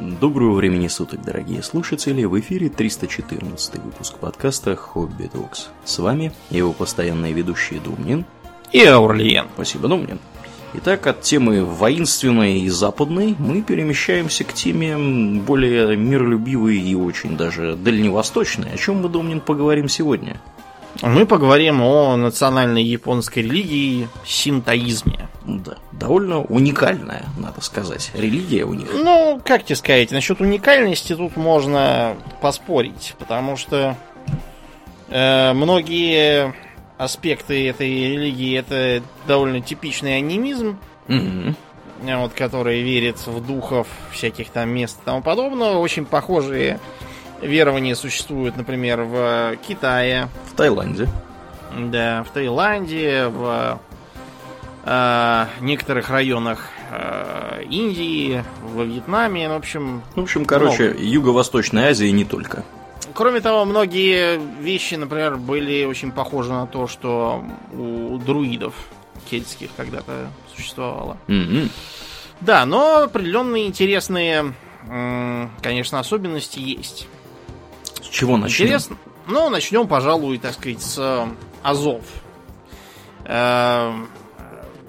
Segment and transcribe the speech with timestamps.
[0.00, 2.24] Доброго времени суток, дорогие слушатели!
[2.24, 5.68] В эфире 314 выпуск подкаста «Хобби Докс».
[5.84, 8.24] С вами его постоянные ведущие Думнин
[8.72, 9.46] и Аурлиен.
[9.54, 10.18] Спасибо, Думнин.
[10.74, 14.96] Итак, от темы воинственной и западной мы перемещаемся к теме
[15.38, 18.72] более миролюбивой и очень даже дальневосточной.
[18.72, 20.40] О чем мы, Думнин, поговорим сегодня?
[21.02, 25.28] Мы поговорим о национальной японской религии синтоизме.
[25.44, 28.88] Да, довольно уникальная, надо сказать, религия у них.
[28.92, 33.96] Ну, как тебе сказать, насчет уникальности тут можно поспорить, потому что
[35.08, 36.54] э, многие
[36.98, 40.78] аспекты этой религии это довольно типичный анимизм,
[41.08, 41.54] Мгм.
[42.02, 45.78] вот, который верит в духов всяких там мест и тому подобного.
[45.78, 46.80] Очень похожие
[47.42, 51.08] верования существуют, например, в Китае, В Таиланде.
[51.76, 53.78] да, в Таиланде, в
[54.84, 60.02] э, некоторых районах э, Индии, во Вьетнаме, ну, в общем.
[60.14, 62.64] В общем, короче, Юго-Восточная Азия и не только.
[63.14, 68.74] Кроме того, многие вещи, например, были очень похожи на то, что у друидов
[69.30, 71.16] кельтских когда-то существовало.
[71.28, 71.70] Мгм.
[72.40, 74.54] Да, но определенные интересные,
[75.62, 77.08] конечно, особенности есть.
[78.02, 78.66] С чего начнем?
[78.66, 78.96] Интересно.
[79.26, 81.26] Ну, начнем, пожалуй, так сказать, с э,
[81.62, 82.02] Азов.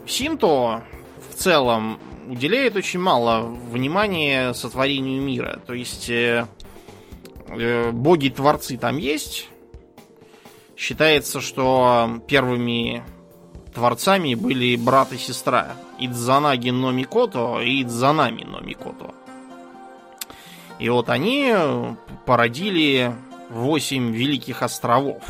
[0.07, 0.83] Синто
[1.29, 5.59] в целом уделяет очень мало внимания сотворению мира.
[5.65, 6.47] То есть э,
[7.47, 9.49] э, боги-творцы там есть.
[10.77, 13.03] Считается, что первыми
[13.73, 19.13] творцами были брат и сестра Идзанаги но Микото и Идзанами но Микото.
[20.79, 21.53] И вот они
[22.25, 23.13] породили
[23.49, 25.23] восемь великих островов.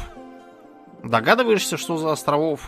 [1.04, 2.68] Догадываешься, что за островов?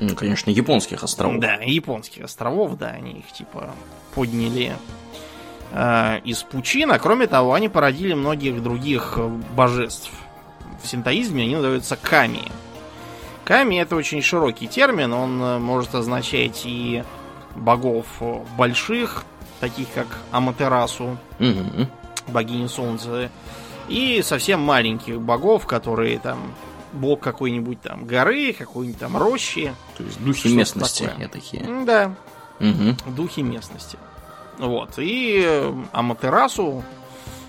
[0.00, 1.40] Ну, конечно, японских островов.
[1.40, 3.70] Да, японских островов, да, они их типа
[4.14, 4.72] подняли
[5.72, 10.10] э, из пучин, а кроме того, они породили многих других э, божеств.
[10.82, 12.42] В синтоизме они называются ками.
[13.44, 17.02] Ками это очень широкий термин, он э, может означать и
[17.56, 19.24] богов э, больших,
[19.60, 21.88] таких как Аматерасу, Мгм.
[22.28, 23.30] богини солнца,
[23.88, 26.38] и совсем маленьких богов, которые там
[26.98, 29.74] бог какой-нибудь там горы, какой-нибудь там рощи.
[29.96, 31.28] То есть духи местности такое.
[31.28, 31.84] такие.
[31.84, 32.14] Да,
[32.58, 32.96] Мгм.
[33.14, 33.96] духи местности.
[34.58, 34.94] Вот.
[34.98, 36.82] И э, Аматерасу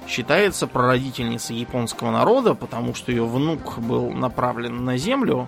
[0.07, 5.47] считается прародительницей японского народа, потому что ее внук был направлен на землю.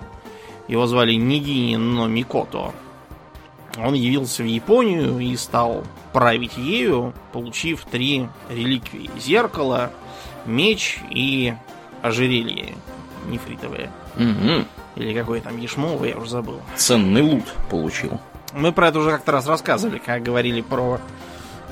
[0.68, 2.74] Его звали Нигини но Микото.
[3.78, 9.10] Он явился в Японию и стал править ею, получив три реликвии.
[9.18, 9.92] Зеркало,
[10.46, 11.54] меч и
[12.02, 12.76] ожерелье
[13.28, 13.92] нефритовое.
[14.16, 14.66] Мгм.
[14.96, 16.62] Или какое там ешмовое, я уже забыл.
[16.76, 18.20] Ценный лут получил.
[18.54, 21.00] Мы про это уже как-то раз рассказывали, как говорили про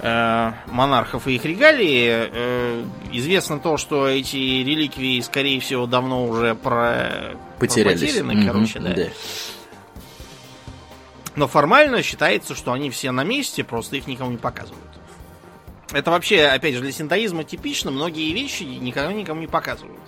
[0.01, 2.07] э, монархов и их регалии.
[2.31, 7.35] Э, известно то, что эти реликвии, скорее всего, давно уже про...
[7.59, 7.99] Потерялись.
[7.99, 8.47] потеряны, Мгм.
[8.47, 8.95] короче, да.
[11.35, 14.83] Но формально считается, что они все на месте, просто их никому не показывают.
[15.91, 19.99] Это вообще, опять же, для синтоизма типично, многие вещи никогда никому не показывают.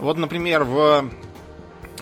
[0.00, 1.10] Вот, например, в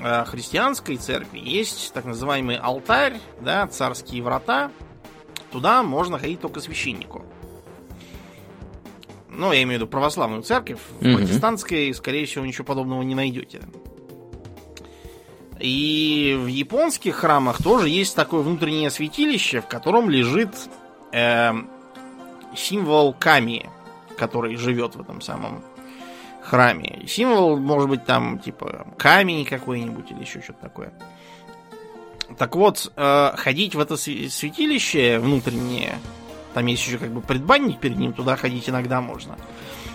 [0.01, 4.71] э, христианской церкви есть так называемый алтарь, да, царские врата.
[5.51, 7.25] Туда можно ходить только священнику.
[9.29, 10.79] Ну, я имею в виду православную церковь.
[11.01, 13.63] В протестантской, скорее всего, ничего подобного не найдете.
[15.59, 20.51] И в японских храмах тоже есть такое внутреннее святилище, в котором лежит
[21.13, 21.53] э,
[22.57, 23.69] символ Ками,
[24.17, 25.65] который живет в этом самом
[26.49, 27.05] храме.
[27.07, 30.93] Символ может быть там типа камень какой-нибудь или еще что-то такое.
[32.37, 35.99] Так вот, э, ходить в это святилище внутреннее,
[36.55, 39.37] там есть еще как бы предбанник перед ним, туда ходить иногда можно.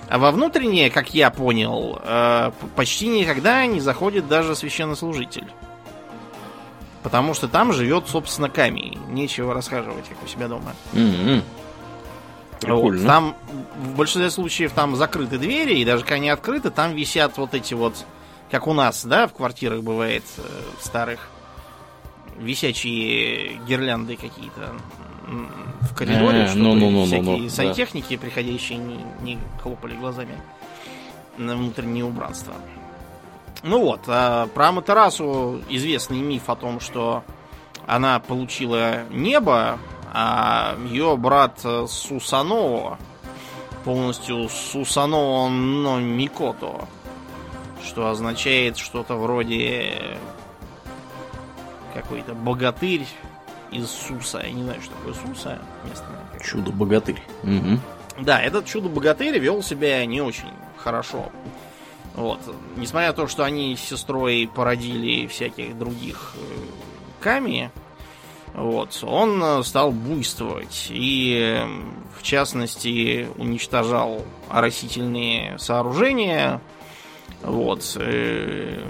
[0.09, 5.47] А во внутреннее, как я понял, э, почти никогда не заходит даже священнослужитель.
[7.03, 8.97] Потому что там живет, собственно, камень.
[9.09, 10.73] Нечего расхаживать, как у себя дома.
[12.63, 12.81] Вот.
[12.81, 13.07] Прикольно.
[13.07, 13.35] Там
[13.77, 17.73] в большинстве случаев там закрыты двери, и даже когда они открыты, там висят вот эти
[17.73, 18.05] вот,
[18.51, 20.41] как у нас, да, в квартирах бывает э,
[20.79, 21.29] в старых,
[22.37, 24.73] висячие гирлянды какие-то
[25.81, 27.49] в коридоре, Э, чтобы ну-ну-ну-ну-ну, всякие да.
[27.49, 30.35] сантехники, приходящие, не, не хлопали глазами
[31.37, 32.53] на внутреннее убранство.
[33.63, 37.23] Ну вот, а про Аматерасу известный миф о том, что
[37.87, 39.79] она получила небо,
[40.13, 42.97] а ее брат э, Сусано
[43.83, 46.87] полностью Сусано но Микото,
[47.83, 50.17] что означает что-то вроде
[51.93, 53.07] какой-то богатырь
[53.71, 54.41] из Суса.
[54.43, 56.19] Я не знаю, что такое Суса местное.
[56.43, 57.21] Чудо-богатырь.
[57.43, 57.79] Мгм.
[58.19, 61.31] Да, этот чудо-богатырь вел себя не очень хорошо.
[62.15, 62.39] Вот.
[62.77, 66.39] Несмотря на то, что они с сестрой породили всяких других э,
[67.19, 67.71] Ками,
[68.53, 71.59] вот, он стал буйствовать и,
[72.17, 76.61] в частности, уничтожал оросительные сооружения,
[77.41, 78.83] вот, э,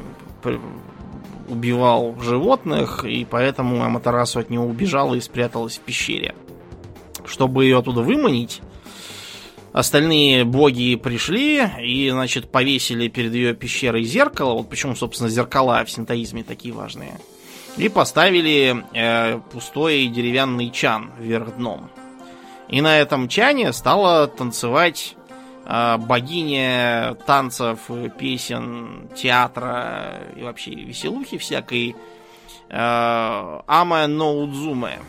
[1.47, 6.35] убивал животных, и поэтому Аматерасу от него убежала и спряталась в пещере.
[7.25, 8.61] Чтобы ее оттуда выманить,
[9.71, 14.53] остальные боги пришли и, значит, повесили перед ее пещерой зеркало.
[14.53, 17.13] Вот почему, собственно, зеркала в синтоизме такие важные.
[17.75, 21.89] И поставили э, пустой деревянный чан вверх дном.
[22.69, 25.15] И на этом чане стала танцевать
[25.65, 27.79] э, богиня танцев,
[28.17, 31.95] песен, театра и вообще веселухи всякой
[32.69, 34.99] э, Ама Ноудзуме.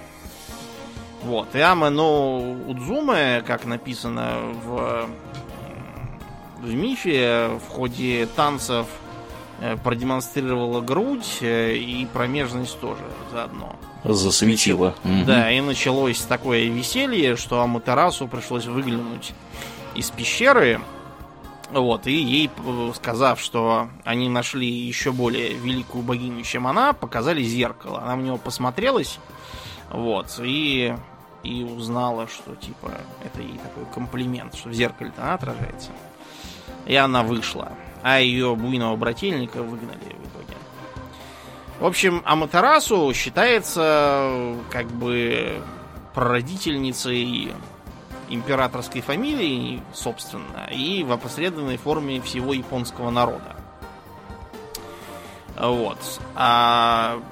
[1.23, 1.55] Вот.
[1.55, 5.09] И Ама Ноудзуме, как написано в,
[6.61, 8.87] в мифе, в ходе танцев
[9.83, 13.03] продемонстрировала грудь э, и промежность тоже
[13.33, 13.77] заодно.
[14.05, 14.95] Засветила.
[15.27, 19.33] Да, и началось такое веселье, что Аматерасу пришлось выглянуть
[19.95, 20.81] из пещеры.
[21.71, 27.43] Вот, и ей, э, сказав, что они нашли еще более великую богиню, чем она, показали
[27.43, 28.03] зеркало.
[28.03, 29.19] Она в него посмотрелась,
[29.91, 30.95] вот, и,
[31.43, 32.93] и узнала, что, типа,
[33.25, 35.91] это ей такой комплимент, что в зеркале-то она отражается.
[36.87, 37.73] И она вышла
[38.05, 40.59] а ее буйного брательника выгнали в итоге.
[41.81, 45.63] В общем, Аматерасу считается как бы
[46.13, 47.55] прародительницей
[48.29, 53.57] императорской фамилии, собственно, и в опосредованной форме всего японского народа.
[55.59, 55.99] Вот.
[56.35, 57.23] А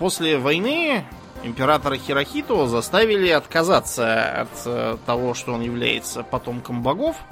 [0.00, 1.04] после войны
[1.44, 7.16] императора Хирохито заставили отказаться от э, того, что он является потомком богов–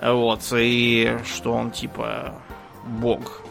[0.00, 2.34] вот, и что он типа
[2.84, 3.42] бог.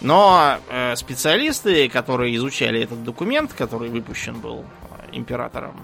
[0.00, 5.76] Но э, специалисты, которые изучали этот документ, который выпущен был э, императором,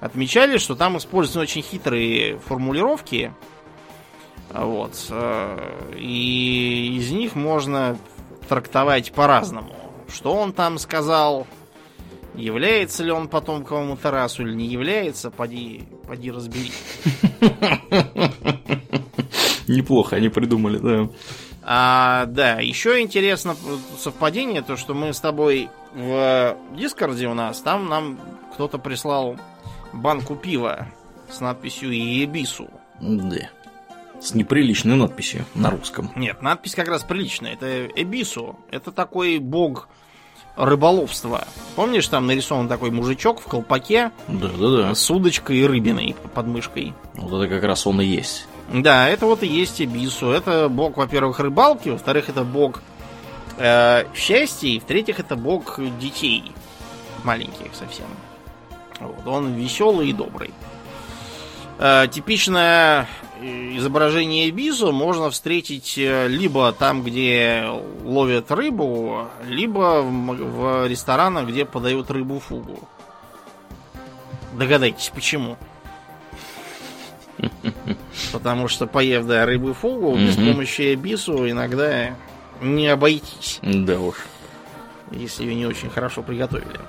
[0.00, 3.32] отмечали, что там используются очень хитрые формулировки.
[4.50, 5.06] Вот.
[5.10, 7.98] Э, и из них можно
[8.48, 9.74] трактовать по-разному.
[10.08, 11.46] Что он там сказал,
[12.34, 16.70] является ли он потомком Матарасу или не является, поди, поди разбери.
[19.68, 21.08] Неплохо они придумали, да.
[21.62, 23.56] А, да, еще интересно
[23.98, 28.18] совпадение, то, что мы с тобой в Дискорде у нас, там нам
[28.54, 29.36] кто-то прислал
[29.92, 30.86] банку пива
[31.28, 32.70] с надписью «Ебису».
[33.00, 33.50] Да.
[34.20, 36.10] С неприличной надписью на русском.
[36.16, 37.54] Нет, надпись как раз приличная.
[37.54, 38.58] Это Эбису.
[38.70, 39.88] Это такой бог
[40.56, 41.46] рыболовства.
[41.74, 44.10] Помнишь, там нарисован такой мужичок в колпаке?
[44.28, 44.94] Да, да, да.
[44.94, 46.94] С удочкой и рыбиной под мышкой.
[47.14, 48.46] Вот это как раз он и есть.
[48.72, 50.30] Да, это вот и есть Эбису.
[50.30, 52.82] Это бог, во-первых, рыбалки, во-вторых, это бог
[53.58, 56.52] э, счастья, и в-третьих, это бог детей
[57.22, 58.06] маленьких совсем.
[59.00, 60.52] Вот, он веселый и добрый.
[61.78, 63.06] Э, типичное
[63.40, 67.64] изображение Эбису можно встретить э, либо там, где
[68.04, 72.88] ловят рыбу, либо в, в ресторанах, где подают рыбу фугу.
[74.54, 75.56] Догадайтесь, почему?
[78.32, 82.14] Потому что, поев да, рыбы фугу, без помощи бису иногда
[82.60, 83.58] не обойтись.
[83.62, 84.16] Да уж.
[85.10, 86.80] Если ее не очень хорошо приготовили.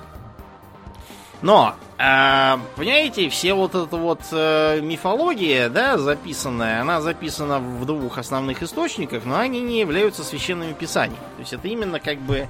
[1.42, 8.18] Но, э, понимаете, все вот эта вот э, мифология, да, записанная, она записана в двух
[8.18, 11.22] основных источниках, но они не являются священными писаниями.
[11.36, 12.48] То есть это именно как бы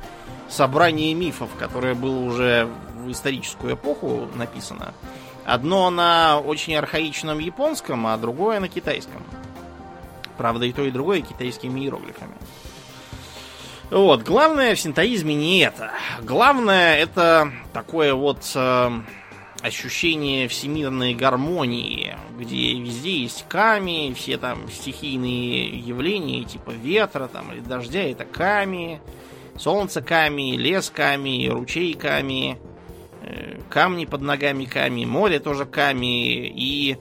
[0.47, 4.93] собрание мифов, которое было уже в историческую эпоху написано.
[5.45, 9.23] Одно на очень архаичном японском, а другое на китайском.
[10.37, 12.33] Правда, и то, и другое китайскими иероглифами.
[13.89, 15.91] Вот, главное в синтоизме не это.
[16.21, 18.91] Главное это такое вот э,
[19.61, 27.61] ощущение всемирной гармонии, где везде есть ками, все там стихийные явления, типа ветра там или
[27.61, 28.99] дождя, это ками,
[29.57, 32.57] солнце ками, лес ками, ручей ками,
[33.27, 36.97] Э, камни под ногами Ками, море тоже Ками, и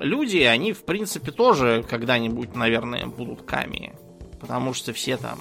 [0.00, 3.92] люди, они, в принципе, тоже когда-нибудь, наверное, будут Ками.
[4.40, 5.38] Потому что все там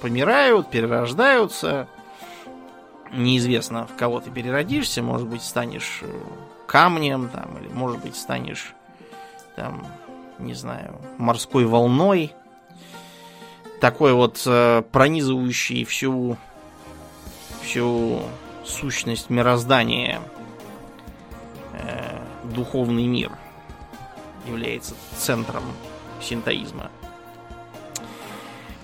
[0.00, 1.88] помирают, перерождаются.
[3.12, 5.02] Неизвестно, в кого ты переродишься.
[5.02, 6.20] Может быть, станешь э,
[6.66, 8.74] камнем, там, или, может быть, станешь,
[9.56, 9.86] там,
[10.38, 12.32] не знаю, морской волной.
[13.80, 16.36] Такой вот э, пронизывающий всю
[17.62, 18.22] всю
[18.64, 20.20] сущность мироздания
[21.72, 23.32] э, духовный мир
[24.46, 25.62] является центром
[26.20, 26.90] синтоизма.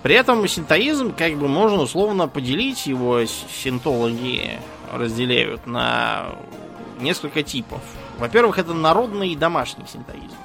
[0.02, 4.58] При этом синтоизм, как бы можно условно поделить его, синтологи
[4.92, 6.34] разделяют на
[7.00, 7.80] несколько типов.
[8.18, 10.36] Во-первых, это народный и домашний синтоизм.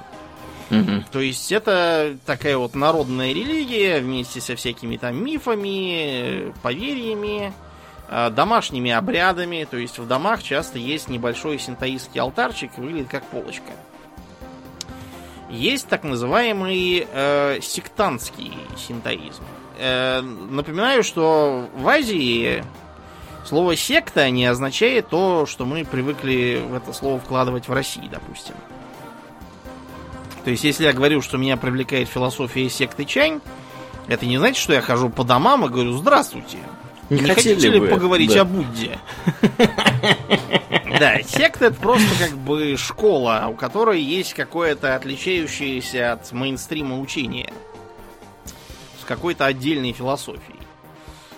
[0.70, 1.04] Угу.
[1.12, 7.52] То есть это такая вот народная религия вместе со всякими там мифами, поверьями,
[8.08, 9.66] а, домашними обрядами.
[9.70, 13.72] То есть в домах часто есть небольшой синтоистский алтарчик, выглядит как полочка.
[15.48, 19.42] Есть так называемый э, сектантский синтоизм.
[19.78, 22.64] Э, напоминаю, что в Азии
[23.44, 28.54] слово секта не означает то, что мы привыкли в это слово вкладывать в России, допустим.
[30.44, 33.40] То есть, если я говорю, что меня привлекает философия секты Чань,
[34.08, 36.58] это не значит, что я хожу по домам и говорю «Здравствуйте».
[37.10, 38.42] Не, не хотите ли поговорить да.
[38.42, 38.98] о Будде?
[40.98, 47.52] Да, секта это просто как бы школа, у которой есть какое-то отличающееся от мейнстрима учение.
[49.00, 50.56] С какой-то отдельной философией.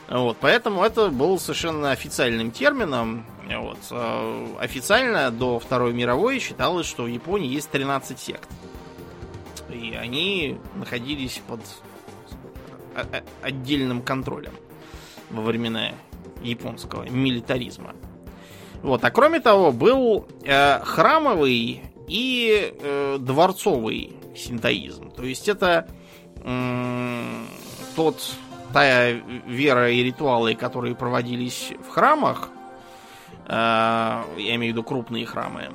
[0.08, 3.26] Вот, поэтому это был совершенно официальным термином.
[3.46, 3.78] Вот.
[3.90, 8.48] Э, официально до Второй мировой считалось, что в Японии есть 13 сект.
[9.68, 11.60] И они находились под
[13.42, 14.54] отдельным контролем
[15.30, 15.92] во времена
[16.42, 17.94] японского милитаризма.
[18.82, 19.04] Вот.
[19.04, 25.10] А кроме того, был э, храмовый и э, дворцовый синтоизм.
[25.10, 25.88] То есть это
[26.36, 27.44] э,
[27.96, 28.16] тот,
[28.72, 32.48] та вера и ритуалы, которые проводились в храмах,
[33.46, 35.70] э, я имею в виду крупные храмы,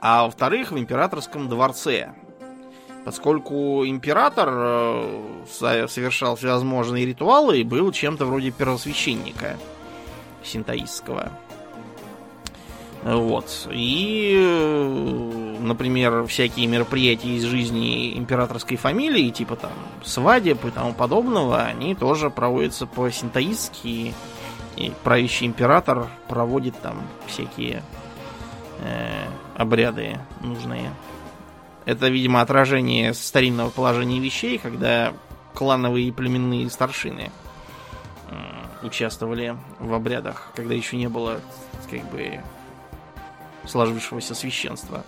[0.00, 2.14] а во-вторых, в императорском дворце.
[3.04, 9.56] Поскольку император э, совершал всевозможные ритуалы и был чем-то вроде первосвященника
[10.42, 11.30] синтоистского.
[13.06, 13.68] Вот.
[13.70, 14.36] И,
[15.60, 19.70] например, всякие мероприятия из жизни императорской фамилии, типа там
[20.04, 24.12] свадеб и тому подобного, они тоже проводятся по синтоистски.
[24.76, 27.84] И правящий император проводит там всякие
[28.80, 30.90] э, обряды нужные.
[31.84, 35.14] Это, видимо, отражение старинного положения вещей, когда
[35.54, 37.30] клановые и племенные старшины
[38.30, 41.40] э, участвовали в обрядах, когда еще не было
[41.88, 42.40] как бы
[43.66, 45.04] сложившегося священства.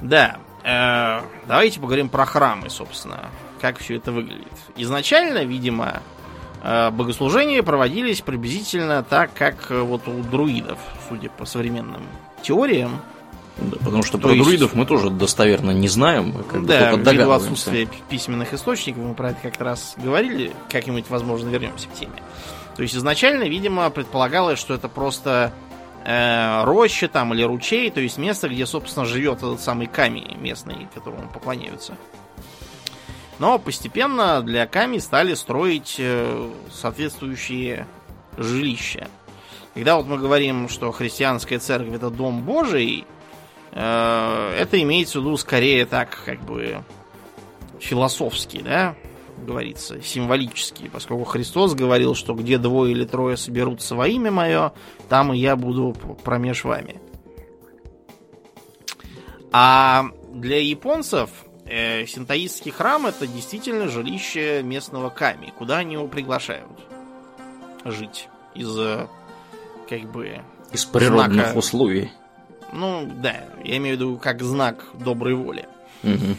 [0.00, 3.30] Да, э, давайте поговорим про храмы, собственно,
[3.60, 4.52] как все это выглядит.
[4.76, 6.02] Изначально, видимо,
[6.62, 12.02] э, богослужения проводились приблизительно так, как э, вот у друидов, судя по современным
[12.42, 13.00] теориям.
[13.58, 14.44] Да, потому что То про есть...
[14.44, 16.32] друидов мы тоже достоверно не знаем.
[16.50, 21.48] Как да, бы ввиду отсутствия письменных источников, мы про это как-то раз говорили, как-нибудь, возможно,
[21.48, 22.22] вернемся к теме.
[22.76, 25.52] То есть изначально, видимо, предполагалось, что это просто
[26.04, 30.88] э, роща там или ручей, то есть место, где, собственно, живет этот самый Ками местный,
[30.94, 31.96] которому поклоняются.
[33.38, 37.86] Но постепенно для Ками стали строить э, соответствующие
[38.36, 39.08] жилища.
[39.74, 43.06] Когда вот мы говорим, что христианская церковь это дом Божий,
[43.72, 46.82] э, это имеется в виду скорее так, как бы
[47.80, 48.94] философский, да,
[49.42, 54.72] говорится, символические, поскольку Христос говорил, что где двое или трое соберутся во имя мое,
[55.08, 55.94] там и я буду
[56.24, 57.00] промеж вами.
[59.52, 61.30] А для японцев
[61.66, 66.70] э, синтоистский храм это действительно жилище местного ками, куда они его приглашают
[67.84, 68.74] жить из
[69.88, 70.40] как бы
[70.72, 71.58] из природных знака...
[71.58, 72.10] условий.
[72.72, 75.68] Ну да, я имею в виду как знак доброй воли.
[76.02, 76.36] Угу.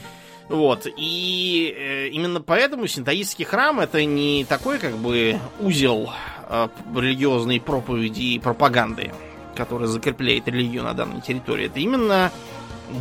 [0.50, 0.88] Вот.
[0.98, 6.12] И э, именно поэтому синтоистский храм это не такой как бы узел
[6.50, 9.12] э, религиозной проповеди и пропаганды,
[9.56, 11.68] который закрепляет религию на данной территории.
[11.68, 12.32] Это именно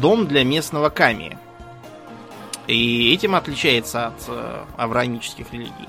[0.00, 1.38] дом для местного ками.
[2.68, 5.88] И этим отличается от э, авраамических религий.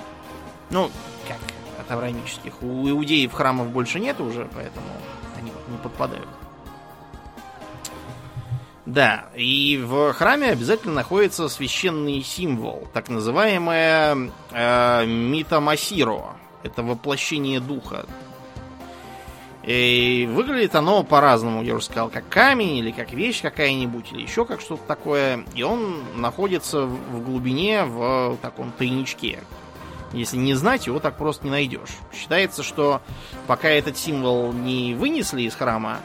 [0.72, 0.90] Ну,
[1.28, 1.38] как
[1.80, 2.62] от авраамических.
[2.64, 4.88] У иудеев храмов больше нет уже, поэтому
[5.38, 6.28] они не подпадают.
[8.86, 16.36] Да, и в храме обязательно находится священный символ, так называемое э, митамасиро.
[16.64, 18.06] Это воплощение духа.
[19.64, 24.44] И выглядит оно по-разному, я уже сказал, как камень, или как вещь какая-нибудь, или еще
[24.44, 25.46] как что-то такое.
[25.56, 29.40] И он находится в глубине в таком тайничке.
[30.12, 31.98] Если не знать, его так просто не найдешь.
[32.14, 33.02] Считается, что
[33.48, 36.00] пока этот символ не вынесли из храма,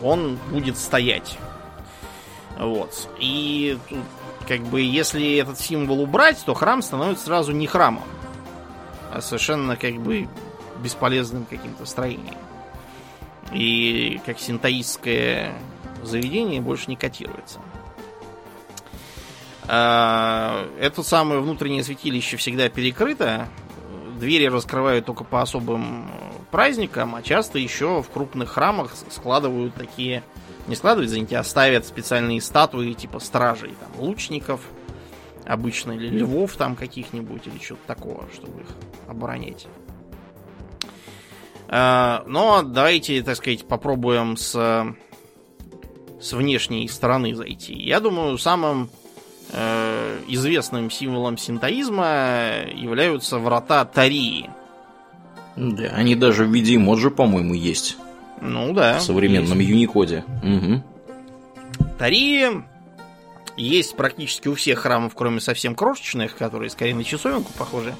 [0.00, 1.36] он будет стоять
[2.58, 3.08] вот.
[3.18, 3.78] И
[4.48, 8.04] как бы если этот символ убрать, то храм становится сразу не храмом,
[9.12, 10.28] а совершенно как бы
[10.82, 12.36] бесполезным каким-то строением.
[13.52, 15.54] И как синтоистское
[16.02, 17.60] заведение больше не котируется.
[19.68, 23.48] А, это самое внутреннее святилище всегда перекрыто.
[24.18, 26.10] Двери раскрывают только по особым
[26.50, 30.22] праздникам, а часто еще в крупных храмах складывают такие...
[30.68, 34.60] Не складывают, извините, а ставят специальные статуи типа стражей, там, лучников
[35.44, 38.68] обычно, или львов там каких-нибудь, или что-то такого, чтобы их
[39.08, 39.66] оборонять.
[41.68, 44.52] А, но давайте, так сказать, попробуем с,
[46.20, 47.74] с внешней стороны зайти.
[47.74, 48.88] Я думаю, самым
[49.54, 54.48] Э, известным символом синтоизма являются врата Тарии.
[55.56, 57.98] Да, они даже в виде эмоджи, по-моему, есть.
[58.42, 58.98] Ну да.
[58.98, 59.70] В современном есть.
[59.70, 60.24] Юникоде.
[60.42, 60.82] Угу.
[61.98, 62.62] Тарии
[63.56, 67.94] есть практически у всех храмов, кроме совсем крошечных, которые скорее на часовенку похожи.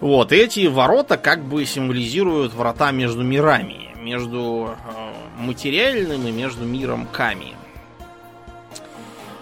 [0.00, 7.08] Вот, эти ворота как бы символизируют врата между мирами, между э, материальным и между миром
[7.10, 7.54] Ками.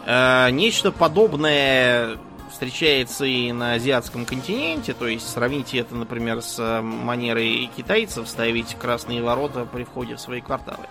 [0.07, 2.17] Э, нечто подобное
[2.53, 8.75] встречается и на азиатском континенте, то есть сравните это, например, с э, манерой китайцев ставить
[8.75, 10.87] красные ворота при входе в свои кварталы.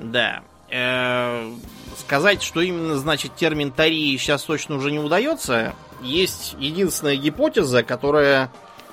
[0.00, 0.42] Да.
[0.70, 1.50] Э,
[1.96, 5.74] сказать, что именно значит термин Тарии сейчас точно уже не удается.
[6.02, 8.50] Есть единственная гипотеза, которая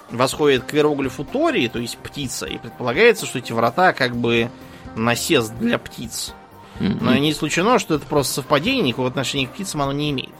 [0.09, 4.49] восходит к иероглифу Тори, то есть птица, и предполагается, что эти врата как бы
[4.95, 6.33] насест для птиц.
[6.79, 10.33] Но не исключено, что это просто совпадение, никакого отношения к птицам оно не имеет.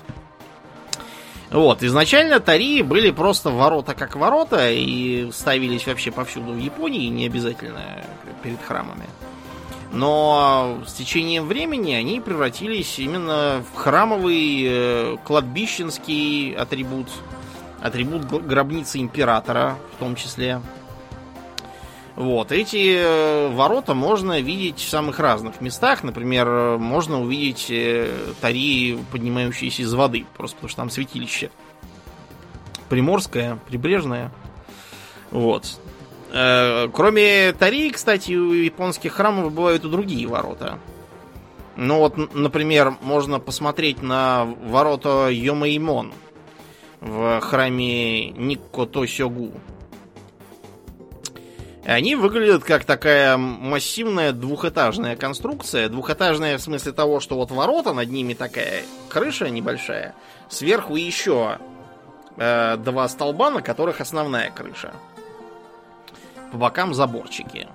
[1.52, 7.28] Вот, изначально Тарии были просто ворота как ворота и ставились вообще повсюду в Японии, не
[7.28, 8.04] обязательно
[8.44, 9.06] перед храмами.
[9.92, 17.08] Но с течением времени они превратились именно в храмовый э, кладбищенский атрибут,
[17.82, 20.60] атрибут гробницы императора в том числе.
[22.15, 26.01] Вот, эти э, ворота можно видеть в самых разных местах.
[26.01, 31.51] Например, можно увидеть э, тари, поднимающиеся из воды, просто потому что там святилище.
[32.87, 34.31] Приморское, прибрежное.
[35.31, 35.77] Вот.
[36.31, 40.79] Э, кроме тари, кстати, у японских храмов бывают и другие ворота.
[41.75, 46.13] Ну вот, например, можно посмотреть на ворота Йомеймон
[47.01, 49.51] в храме Никко Тосёгу
[51.85, 55.87] они выглядят как такая массивная двухэтажная конструкция.
[55.87, 60.15] Двухэтажная в смысле того, что вот ворота, над ними такая крыша небольшая.
[60.50, 61.59] Сверху еще
[62.37, 64.93] э, два столба, на которых основная крыша.
[66.51, 67.67] По бокам заборчики.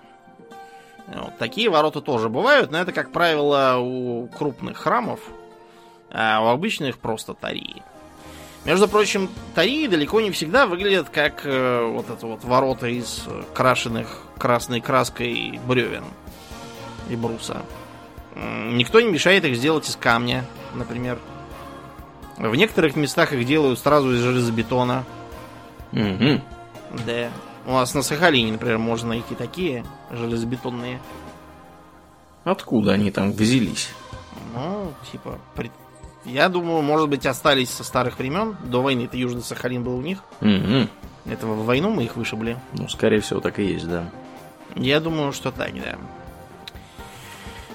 [1.06, 5.20] Вот, такие ворота тоже бывают, но это, как правило, у крупных храмов,
[6.10, 7.82] а у обычных просто тарии.
[8.64, 14.22] Между прочим, Таи далеко не всегда выглядят как э, вот это вот ворота из крашенных
[14.38, 16.04] красной краской бревен
[17.08, 17.62] и бруса.
[18.34, 20.44] Никто не мешает их сделать из камня,
[20.74, 21.18] например.
[22.36, 25.04] В некоторых местах их делают сразу из железобетона.
[25.92, 26.40] Угу.
[27.06, 27.30] Да.
[27.66, 31.00] У нас на Сахалине, например, можно найти такие железобетонные.
[32.44, 33.90] Откуда они там взялись?
[34.54, 35.72] Ну, типа, пред,
[36.24, 38.56] я думаю, может быть, остались со старых времен.
[38.64, 40.18] До войны это Южный Сахалин был у них.
[40.40, 40.88] Угу.
[41.26, 42.58] Это в войну мы их вышибли.
[42.72, 44.04] Ну, скорее всего, так и есть, да.
[44.74, 45.96] Я думаю, что так, да.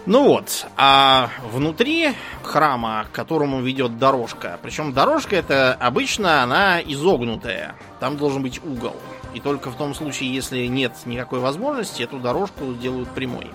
[0.06, 7.76] Ну вот, а внутри храма, к которому ведет дорожка, причем дорожка это обычно она изогнутая,
[8.00, 8.96] там должен быть угол.
[9.34, 13.50] И только в том случае, если нет никакой возможности, эту дорожку делают прямой.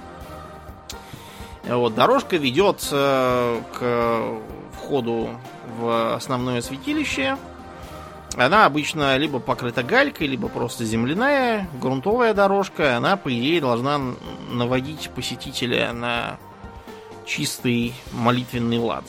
[1.63, 4.41] Вот, дорожка ведет э, к
[4.91, 5.31] входу
[5.79, 7.37] в основное святилище.
[8.37, 12.97] Она обычно либо покрыта галькой, либо просто земляная, грунтовая дорожка.
[12.97, 14.01] Она, по идее, должна
[14.51, 16.39] наводить посетителя на
[17.25, 19.05] чистый молитвенный лад.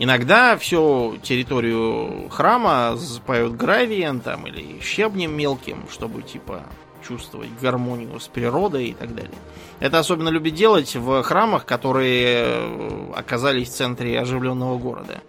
[0.00, 6.64] Иногда всю территорию храма засыпают гравием там, или щебнем мелким, чтобы типа
[7.02, 9.34] чувствовать гармонию с природой и так далее.
[9.80, 15.20] Это особенно любят делать в храмах, которые э, оказались в центре оживленного города,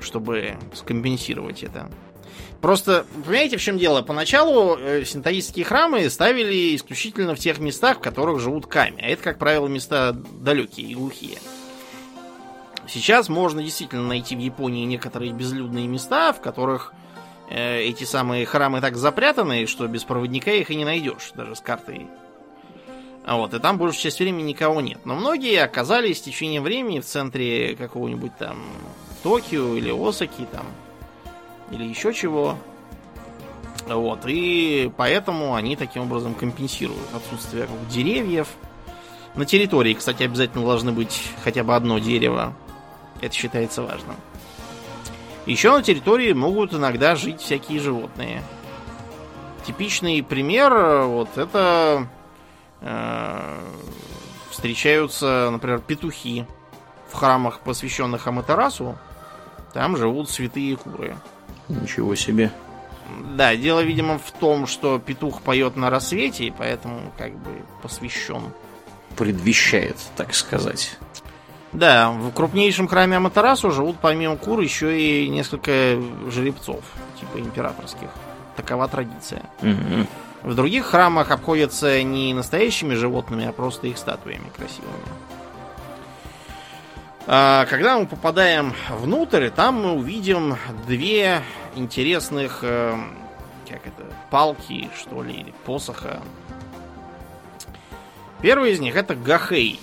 [0.00, 1.90] чтобы скомпенсировать это.
[2.60, 4.02] Просто, понимаете, в чем дело?
[4.02, 9.00] Поначалу э, синтоистские храмы ставили исключительно в тех местах, в которых живут ками.
[9.02, 11.38] А это, как правило, места далекие и глухие.
[12.86, 16.92] Сейчас можно действительно найти в Японии некоторые безлюдные места, в которых
[17.50, 22.06] эти самые храмы так запрятаны, что без проводника их и не найдешь, даже с картой
[23.24, 24.98] а вот, и там большую часть времени никого нет.
[25.04, 28.56] Но многие оказались в течение времени в центре какого-нибудь там
[29.22, 30.66] Токио или Осаки там,
[31.70, 32.56] или еще чего.
[33.86, 38.48] Вот, и поэтому они таким образом компенсируют отсутствие деревьев,
[39.34, 42.52] На территории, кстати, обязательно должны быть хотя бы одно дерево.
[43.20, 44.16] Это считается важным.
[45.46, 48.42] Еще на территории могут иногда жить всякие животные.
[49.66, 52.06] Типичный пример вот это
[52.80, 53.64] э,
[54.50, 56.46] встречаются, например, петухи
[57.10, 58.98] в храмах, посвященных Аматерасу.
[59.72, 61.16] Там живут святые куры.
[61.68, 62.50] Ничего себе.
[63.36, 67.50] Да, дело, видимо, в том, что петух поет на рассвете, и поэтому как бы
[67.82, 68.42] посвящен.
[69.16, 70.96] Предвещает, так сказать.
[71.72, 76.82] Да, в крупнейшем храме Аматерасу живут помимо кур еще и несколько жеребцов,
[77.18, 78.08] типа императорских.
[78.56, 79.42] Такова традиция.
[79.62, 80.06] Угу.
[80.50, 84.94] В других храмах обходятся не настоящими животными, а просто их статуями красивыми.
[87.26, 90.56] А, когда мы попадаем внутрь, там мы увидим
[90.86, 91.42] две
[91.76, 92.96] интересных, э,
[93.68, 96.20] как это, палки, что ли, или посоха.
[98.40, 99.78] Первый из них это Гахей.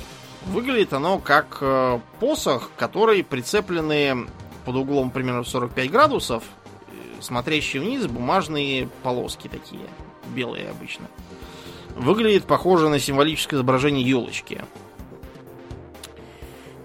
[0.52, 4.28] Выглядит оно как э, посох, который прицеплены
[4.66, 6.44] под углом примерно 45 градусов,
[6.88, 9.88] э, смотрящие вниз бумажные полоски такие,
[10.36, 11.08] белые обычно.
[11.96, 14.64] Выглядит похоже на символическое изображение елочки.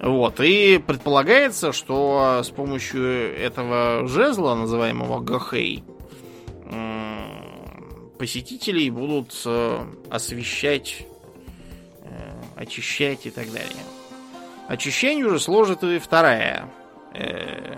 [0.01, 5.85] Вот, и предполагается, что с помощью этого жезла, называемого Гахей,
[8.23, 11.09] посетителей будут э, освещать,
[12.63, 13.85] очищать и так далее.
[14.69, 16.69] Очищению уже сложит и вторая
[17.15, 17.77] э,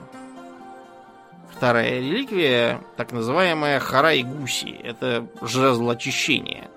[1.64, 4.79] вторая реликвия, так называемая Харай Гуси.
[4.83, 6.68] Это жезл очищения.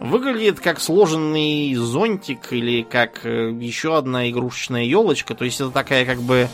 [0.00, 5.34] Выглядит как сложенный зонтик или как э, еще одна игрушечная елочка.
[5.34, 6.48] То есть это такая как бы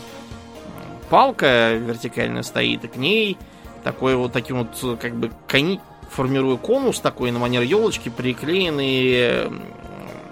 [1.09, 3.37] палка вертикально стоит, и к ней
[3.83, 9.51] такой вот таким вот э, как бы кони, формируя конус такой на манер елочки, приклеенные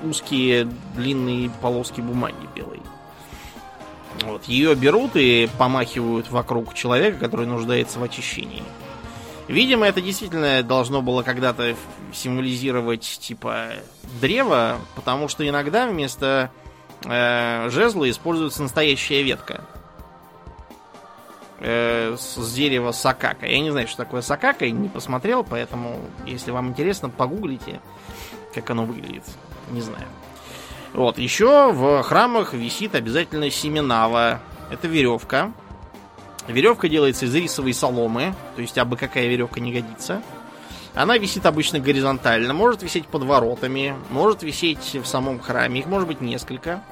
[0.03, 2.81] узкие длинные полоски бумаги белой.
[4.23, 8.63] Вот, ее берут и помахивают вокруг человека, который нуждается в очищении.
[9.47, 11.75] Видимо, это действительно должно было когда-то
[12.13, 13.71] символизировать типа
[14.21, 16.51] древо, потому что иногда вместо
[17.05, 19.65] э, жезла используется настоящая ветка
[21.59, 23.45] э, с, дерева сакака.
[23.45, 27.81] Я не знаю, что такое сакака, не посмотрел, поэтому, если вам интересно, погуглите,
[28.53, 29.23] как оно выглядит.
[29.71, 30.05] Не знаю.
[30.93, 34.39] Вот, еще в храмах висит обязательно семенава.
[34.69, 35.51] Это веревка,
[36.47, 40.21] Веревка делается из рисовой соломы, то есть абы какая веревка не годится.
[40.93, 46.07] Она висит обычно горизонтально, может висеть под воротами, может висеть в самом храме, их может
[46.07, 46.83] быть несколько.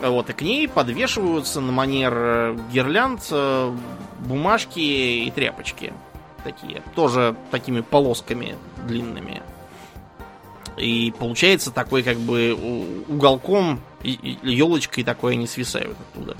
[0.00, 3.72] Вот, и к ней подвешиваются на манер э, гирлянд э,
[4.20, 5.92] бумажки и тряпочки.
[6.44, 9.42] Такие, тоже такими полосками длинными.
[10.82, 16.36] И получается такой как бы уголком елочкой такое не свисают оттуда.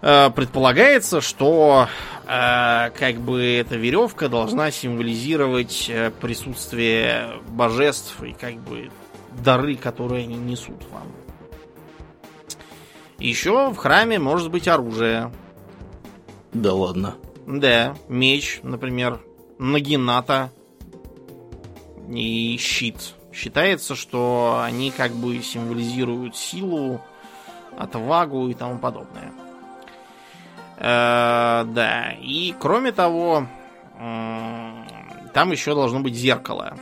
[0.00, 1.88] Э, предполагается, что
[2.26, 8.90] э, как бы эта веревка должна символизировать э, присутствие божеств и как бы
[9.42, 11.08] дары, которые они несут вам.
[13.18, 15.32] Еще в храме может быть оружие.
[16.52, 17.16] Да ладно.
[17.46, 19.20] Да, меч, например,
[19.58, 20.52] нагината
[22.10, 23.14] и щит.
[23.32, 27.00] Считается, что они как бы символизируют силу,
[27.78, 29.32] отвагу и тому подобное.
[30.78, 33.46] Э, да, и кроме того,
[33.98, 36.76] там еще должно быть зеркало.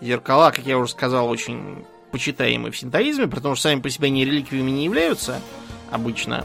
[0.00, 4.24] Зеркала, как я уже сказал, очень почитаемы в синтоизме, потому что сами по себе они
[4.24, 5.40] реликвиями не являются
[5.90, 6.44] обычно.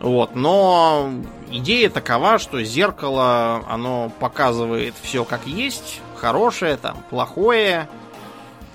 [0.00, 1.10] Вот, но
[1.50, 7.88] идея такова, что зеркало, оно показывает все как есть, хорошее, там, плохое,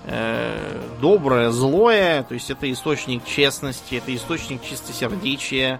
[0.05, 5.79] э, доброе, злое, то есть это источник честности, это источник чистосердечия,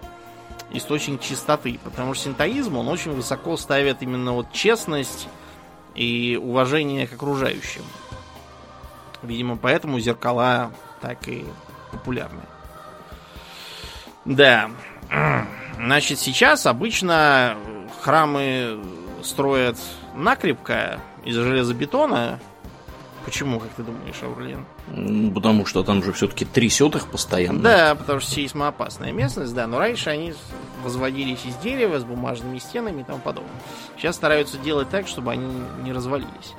[0.72, 1.78] источник чистоты.
[1.82, 5.28] Потому что синтоизм, он очень высоко ставит именно вот честность
[5.94, 7.82] и уважение к окружающим.
[9.22, 11.44] Видимо, поэтому зеркала так и
[11.90, 12.42] популярны.
[14.24, 14.70] Да.
[15.76, 17.56] Значит, сейчас обычно
[18.00, 18.80] храмы
[19.22, 19.78] строят
[20.14, 22.40] накрепко из железобетона,
[23.24, 25.32] Почему, как ты думаешь, Аурлиен?
[25.32, 27.60] Потому что там же все-таки трясет их постоянно.
[27.60, 30.34] Да, потому что сейсмоопасная местность, да, но раньше они
[30.82, 33.52] возводились из дерева с бумажными стенами и тому подобное.
[33.96, 35.46] Сейчас стараются делать так, чтобы они
[35.84, 36.54] не развалились.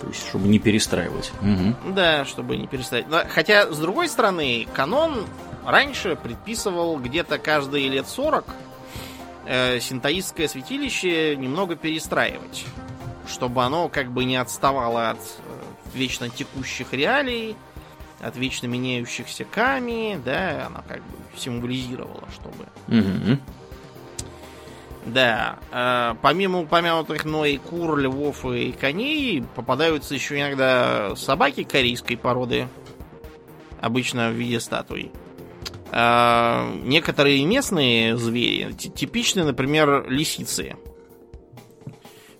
[0.00, 1.32] То есть, чтобы не перестраивать.
[1.40, 1.94] Угу.
[1.94, 3.10] Да, чтобы не перестраивать.
[3.10, 5.24] Но, хотя, с другой стороны, канон
[5.64, 8.44] раньше предписывал где-то каждые лет 40
[9.46, 12.66] э, синтоистское святилище немного перестраивать
[13.26, 15.18] чтобы оно как бы не отставало от
[15.94, 17.56] вечно текущих реалий,
[18.20, 22.64] от вечно меняющихся ками, да, она как бы символизировала, чтобы.
[25.04, 32.66] Да, э, помимо упомянутых мной кур, львов и коней, попадаются еще иногда собаки корейской породы,
[33.80, 35.12] обычно в виде статуй.
[35.92, 40.74] Э, некоторые местные звери, т- типичны, например, лисицы.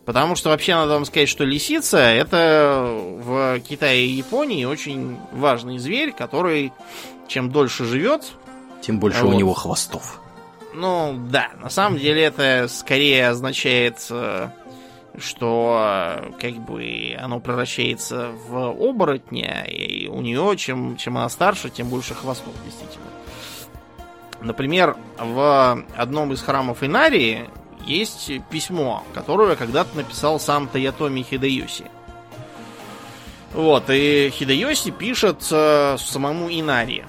[0.06, 5.78] Потому что вообще надо вам сказать, что лисица это в Китае и Японии очень важный
[5.78, 6.72] зверь, который
[7.26, 8.22] чем дольше живет,
[8.80, 9.36] Тем больше А у вот.
[9.36, 10.20] него хвостов.
[10.74, 14.48] ну да, на самом деле это скорее означает, э,
[15.18, 21.68] что э, как бы оно превращается в оборотня, и у нее чем, чем она старше,
[21.68, 23.06] тем больше хвостов, действительно.
[24.40, 27.48] Например, в одном из храмов Инарии
[27.86, 31.90] есть письмо, которое когда-то написал сам Таятоми Хидеоси.
[33.52, 37.04] Вот, и Хидеоси пишет э, самому Инари.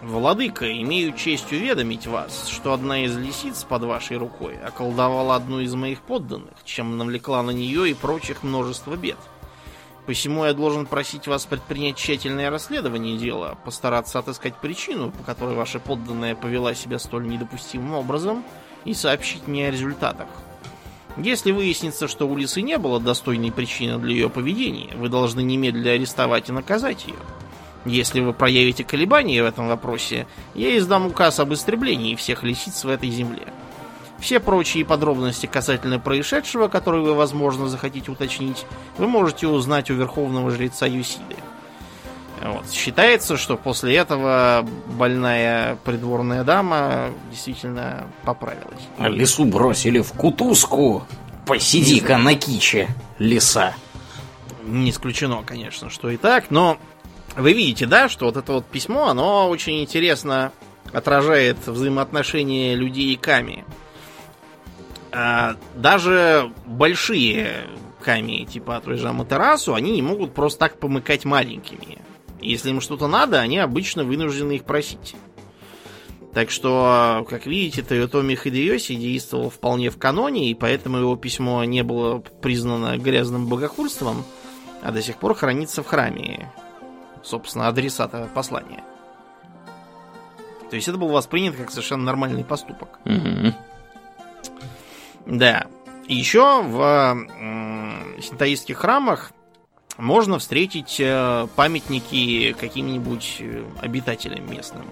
[0.00, 5.74] Владыка, имею честь уведомить вас, что одна из лисиц под вашей рукой околдовала одну из
[5.74, 9.18] моих подданных, чем навлекла на нее и прочих множество бед.
[10.06, 15.80] Посему я должен просить вас предпринять тщательное расследование дела, постараться отыскать причину, по которой ваша
[15.80, 18.44] подданная повела себя столь недопустимым образом,
[18.84, 20.28] и сообщить мне о результатах.
[21.16, 25.90] Если выяснится, что у лисы не было достойной причины для ее поведения, вы должны немедленно
[25.90, 27.16] арестовать и наказать ее.
[27.84, 32.88] Если вы проявите колебания в этом вопросе, я издам указ об истреблении всех лисиц в
[32.88, 33.48] этой земле.
[34.18, 40.50] Все прочие подробности касательно происшедшего, которые вы, возможно, захотите уточнить, вы можете узнать у верховного
[40.50, 41.36] жреца Юсиды.
[42.42, 42.70] Вот.
[42.70, 48.82] Считается, что после этого больная придворная дама действительно поправилась.
[48.98, 51.04] А лису бросили в кутузку.
[51.46, 53.74] Посиди-ка на киче, лиса.
[54.64, 56.78] Не исключено, конечно, что и так, но
[57.36, 60.52] вы видите, да, что вот это вот письмо, оно очень интересно
[60.92, 63.64] отражает взаимоотношения людей и Ками.
[65.12, 67.66] А, даже большие
[68.02, 71.98] Ками, типа той же Аматерасу, они не могут просто так помыкать маленькими.
[72.40, 75.16] Если им что-то надо, они обычно вынуждены их просить.
[76.34, 81.82] Так что, как видите, Тойотоми Хидеоси действовал вполне в каноне, и поэтому его письмо не
[81.82, 84.24] было признано грязным богохульством,
[84.82, 86.52] а до сих пор хранится в храме,
[87.24, 88.84] собственно, адресата послания.
[90.70, 93.00] То есть это был воспринят как совершенно нормальный поступок.
[93.04, 93.54] Мгм.
[95.26, 95.66] Да.
[96.06, 99.32] И еще в м, синтоистских храмах
[99.98, 104.86] можно встретить э, памятники каким-нибудь э, обитателям местным.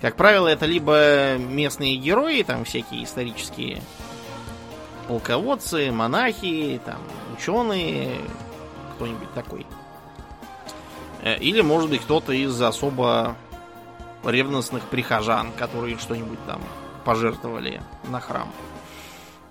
[0.00, 3.80] Как правило, это либо местные герои, там всякие исторические
[5.08, 6.98] полководцы, монахи, там
[7.36, 8.16] ученые,
[8.96, 9.66] кто-нибудь такой.
[11.22, 13.36] Э, Или, может быть, кто-то из особо
[14.24, 16.60] ревностных прихожан, которые что-нибудь там
[17.04, 18.50] пожертвовали на храм.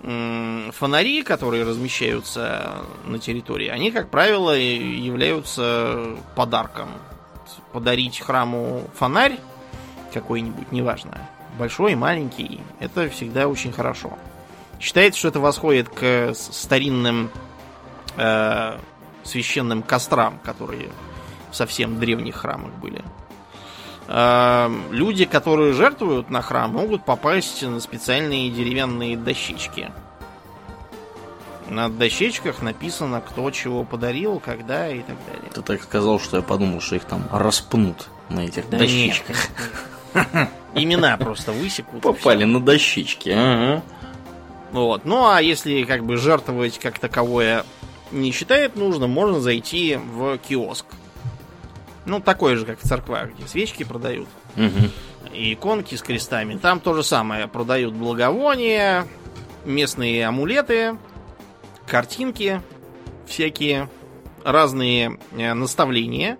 [0.02, 6.88] Фонари, которые размещаются на территории, они, как правило, являются подарком.
[7.72, 9.38] Подарить храму фонарь
[10.12, 14.18] какой-нибудь, неважно, большой, маленький, это всегда очень хорошо.
[14.80, 17.30] Считается, что это восходит к старинным
[18.16, 18.78] э,
[19.22, 20.88] священным кострам, которые
[21.50, 23.04] в совсем древних храмах были.
[24.12, 29.92] Э, люди, которые жертвуют на храм, могут попасть на специальные деревянные дощечки.
[31.68, 35.50] На дощечках написано, кто чего подарил, когда и так далее.
[35.54, 39.36] Ты так сказал, что я подумал, что их там распнут на этих Да дощечках.
[40.74, 42.02] Имена просто высекут.
[42.02, 43.28] Попали на дощечки.
[43.28, 43.82] Ага.
[44.72, 45.04] Вот.
[45.04, 47.64] Ну а если как бы жертвовать как таковое
[48.10, 50.86] не считает нужным, можно зайти в киоск.
[52.06, 54.28] Ну, такой же, как в церквах, где свечки продают.
[54.56, 54.90] Мгм.
[55.32, 56.56] И иконки с крестами.
[56.56, 57.46] Там то же самое.
[57.46, 59.06] Продают благовония,
[59.64, 60.96] местные амулеты,
[61.86, 62.62] картинки
[63.26, 63.88] всякие,
[64.44, 66.38] разные э, наставления.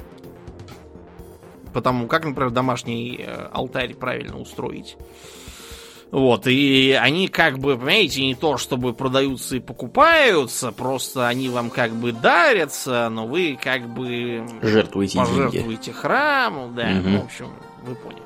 [1.72, 4.96] Потому как, например, домашний э, алтарь правильно устроить.
[6.10, 11.70] Вот, и они как бы, понимаете, не то чтобы продаются и покупаются, просто они вам
[11.70, 15.28] как бы дарятся, но вы как бы Жертвуйте деньги.
[15.28, 17.12] пожертвуете храму, да, Мгм.
[17.12, 17.52] ну, в общем,
[17.84, 18.22] вы поняли.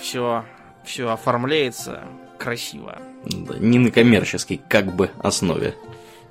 [0.00, 0.44] все,
[0.84, 2.04] все оформляется
[2.38, 2.98] красиво.
[3.24, 5.74] Да, не на коммерческой как бы основе.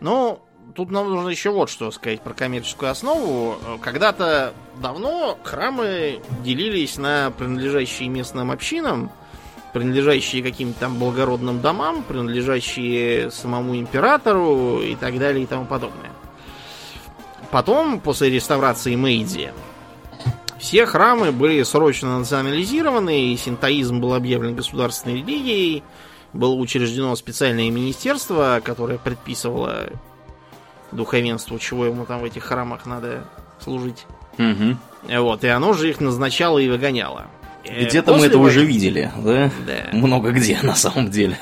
[0.01, 0.39] Ну,
[0.75, 3.55] тут нам нужно еще вот что сказать про коммерческую основу.
[3.65, 9.11] Э, Когда-то давно храмы делились на принадлежащие местным общинам,
[9.73, 16.11] принадлежащие каким-то там благородным домам, принадлежащие самому императору и так далее и тому подобное.
[17.51, 19.51] потом, после реставрации Мэйдзи,
[20.57, 25.83] все храмы были срочно национализированы, и синтоизм был объявлен государственной религией,
[26.33, 29.89] было учреждено специальное министерство, которое предписывало
[30.91, 33.25] духовенству, чего ему там в этих храмах надо
[33.59, 34.05] служить.
[34.37, 34.77] Угу.
[35.19, 37.27] Вот, и оно же их назначало и выгоняло.
[37.63, 39.51] Э, Где-то мы это войны, уже видели, да?
[39.67, 39.89] Да.
[39.93, 41.37] Много где, на самом деле.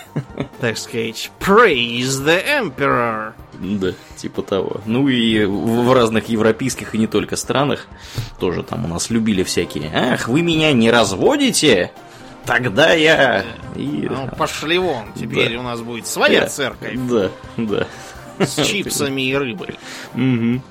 [0.60, 3.34] Так сказать, praise the emperor.
[3.54, 4.82] Да, типа того.
[4.86, 7.88] Ну и в разных европейских и не только странах
[8.40, 9.92] тоже там у нас любили всякие.
[9.94, 11.92] Ах, вы меня не разводите?
[12.46, 13.46] Тогда я...
[13.76, 14.08] И...
[14.10, 15.60] Ну, пошли вон, теперь Да.
[15.60, 16.48] у нас будет своя Да.
[16.48, 17.88] церковь Да, да.
[18.40, 19.78] с чипсами и рыбой.
[20.16, 20.64] Мгм.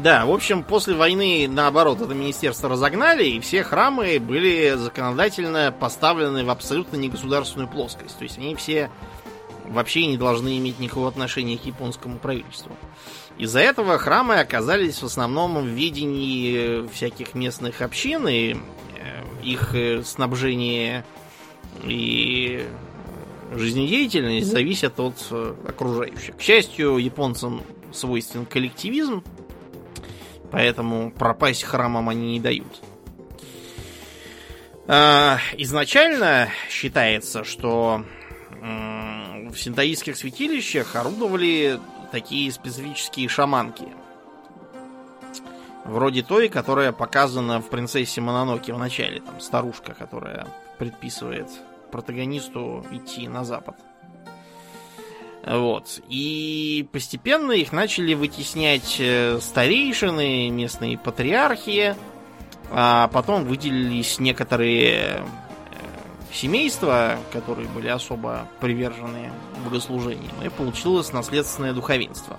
[0.00, 6.44] Да, в общем, после войны, наоборот, это министерство разогнали, и все храмы были законодательно поставлены
[6.44, 8.18] в абсолютно негосударственную плоскость.
[8.18, 8.90] То есть они все
[9.64, 12.76] вообще не должны иметь никакого отношения к японскому правительству.
[13.38, 18.56] Из-за этого храмы оказались в основном в видении всяких местных общин, и э,
[19.42, 21.04] их э, снабжение
[21.82, 22.66] и
[23.52, 26.36] жизнедеятельность зависят от э, окружающих.
[26.36, 29.24] К счастью, японцам свойствен коллективизм,
[30.54, 32.80] поэтому пропасть храмам они не дают.
[34.86, 38.04] А, Изначально считается, что
[38.60, 41.80] в синтоистских святилищах орудовали
[42.12, 43.88] такие специфические шаманки.
[45.84, 49.20] Вроде той, которая показана в «Принцессе Мононоке» в начале.
[49.20, 50.46] Там старушка, которая
[50.78, 51.48] предписывает
[51.90, 53.74] протагонисту идти на запад.
[55.46, 56.00] Вот.
[56.08, 61.96] И постепенно их начали вытеснять э, старейшины, местные патриархи,
[62.70, 65.24] а потом выделились некоторые э,
[66.32, 69.30] семейства, которые были особо привержены
[69.64, 72.38] богослужениям, и получилось наследственное духовенство.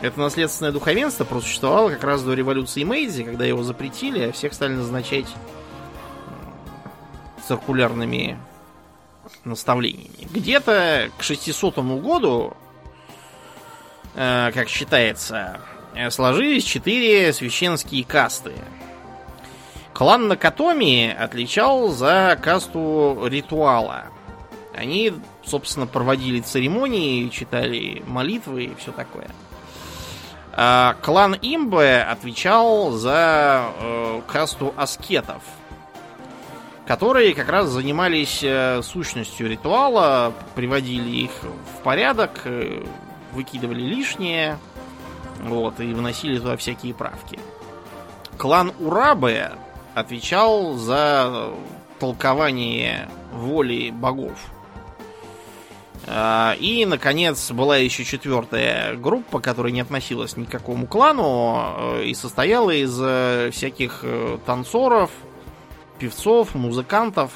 [0.00, 4.72] Это наследственное духовенство просуществовало как раз до революции Мэйдзи, когда его запретили, а всех стали
[4.72, 5.26] назначать
[7.46, 8.38] циркулярными
[9.44, 10.28] наставлениями.
[10.30, 12.56] Где-то к 600 году,
[14.14, 15.60] э, как считается,
[15.94, 18.52] э, сложились четыре священские касты.
[19.92, 24.04] Клан Накатоми отличал за касту ритуала.
[24.74, 25.12] Они,
[25.44, 29.28] собственно, проводили церемонии, читали молитвы и все такое.
[30.54, 35.42] А клан Имбе отвечал за э, касту аскетов,
[36.86, 42.84] которые как раз занимались э, сущностью ритуала, приводили их в порядок, э,
[43.32, 44.58] выкидывали лишнее,
[45.42, 47.38] вот, и вносили туда всякие правки.
[48.36, 49.52] Клан Урабе
[49.94, 51.50] отвечал за
[52.00, 54.38] толкование воли богов.
[56.08, 62.04] А, И, наконец, была еще четвертая группа, которая не относилась ни к какому клану э,
[62.06, 62.92] и состояла из
[63.54, 64.04] всяких
[64.44, 65.10] танцоров,
[66.02, 67.30] певцов, музыкантов,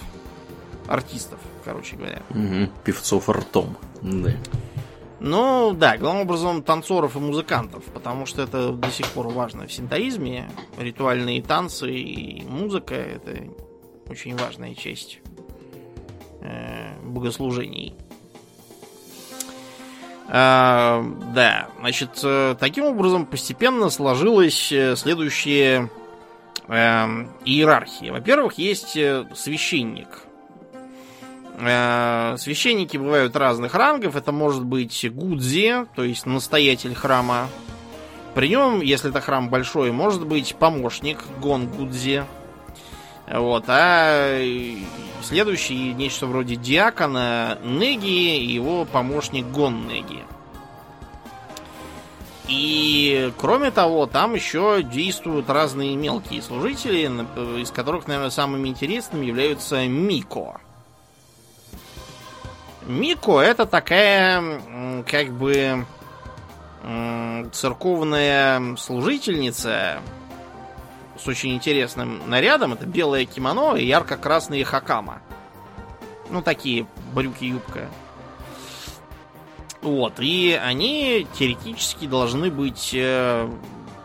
[0.88, 2.22] артистов, короче говоря.
[2.30, 2.68] Мгм.
[2.82, 3.76] Певцов ртом.
[4.02, 4.32] Да.
[5.20, 9.72] Ну, да, главным образом танцоров и музыкантов, потому что это до сих пор важно в
[9.72, 10.50] синтоизме.
[10.78, 13.44] Ритуальные танцы и музыка— это
[14.08, 15.20] очень важная часть
[16.40, 17.94] э, богослужений.
[20.28, 24.72] А, да, значит, э, таким образом постепенно сложилась
[26.68, 28.12] э, иерархия.
[28.12, 30.22] Во-первых, есть э, священник.
[31.58, 34.16] Э, Священники бывают разных рангов.
[34.16, 37.48] Это может быть гудзи, то есть настоятель храма.
[38.34, 42.24] При нем, если это храм большой, может быть помощник гон гудзи.
[43.28, 44.38] Вот, а
[45.22, 50.22] следующий нечто вроде диакона Неги и его помощник Гон Неги.
[52.48, 59.26] И кроме того, там еще действуют разные мелкие служители, нап- из которых, наверное, самыми интересными
[59.26, 60.60] являются Мико.
[62.86, 65.84] Мико это такая, как бы,
[67.50, 70.00] церковная служительница
[71.18, 72.74] с очень интересным нарядом.
[72.74, 75.20] Это белое кимоно и ярко-красные хакама.
[76.30, 77.88] Ну, такие брюки-юбка.
[79.82, 83.48] Вот, и они теоретически должны быть э,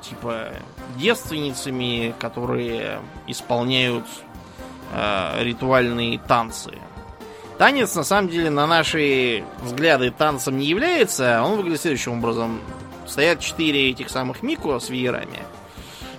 [0.01, 0.49] типа
[0.97, 4.05] девственницами, которые исполняют
[4.93, 6.71] э, ритуальные танцы.
[7.57, 11.43] Танец, на самом деле, на наши взгляды танцем не является.
[11.43, 12.59] Он выглядит следующим образом.
[13.07, 15.39] Стоят четыре этих самых Мико с веерами.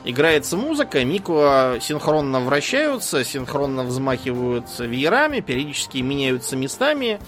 [0.04, 7.20] Играется музыка, Мико синхронно вращаются, синхронно взмахивают веерами, периодически меняются местами.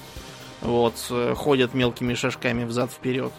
[0.64, 3.32] Вот, э, ходят мелкими шажками взад-вперед.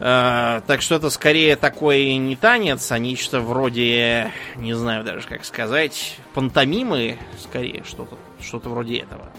[0.00, 5.44] Э, так что это скорее такой не танец, а нечто вроде, не знаю даже как
[5.44, 9.30] сказать, пантомимы, скорее что-то что вроде этого.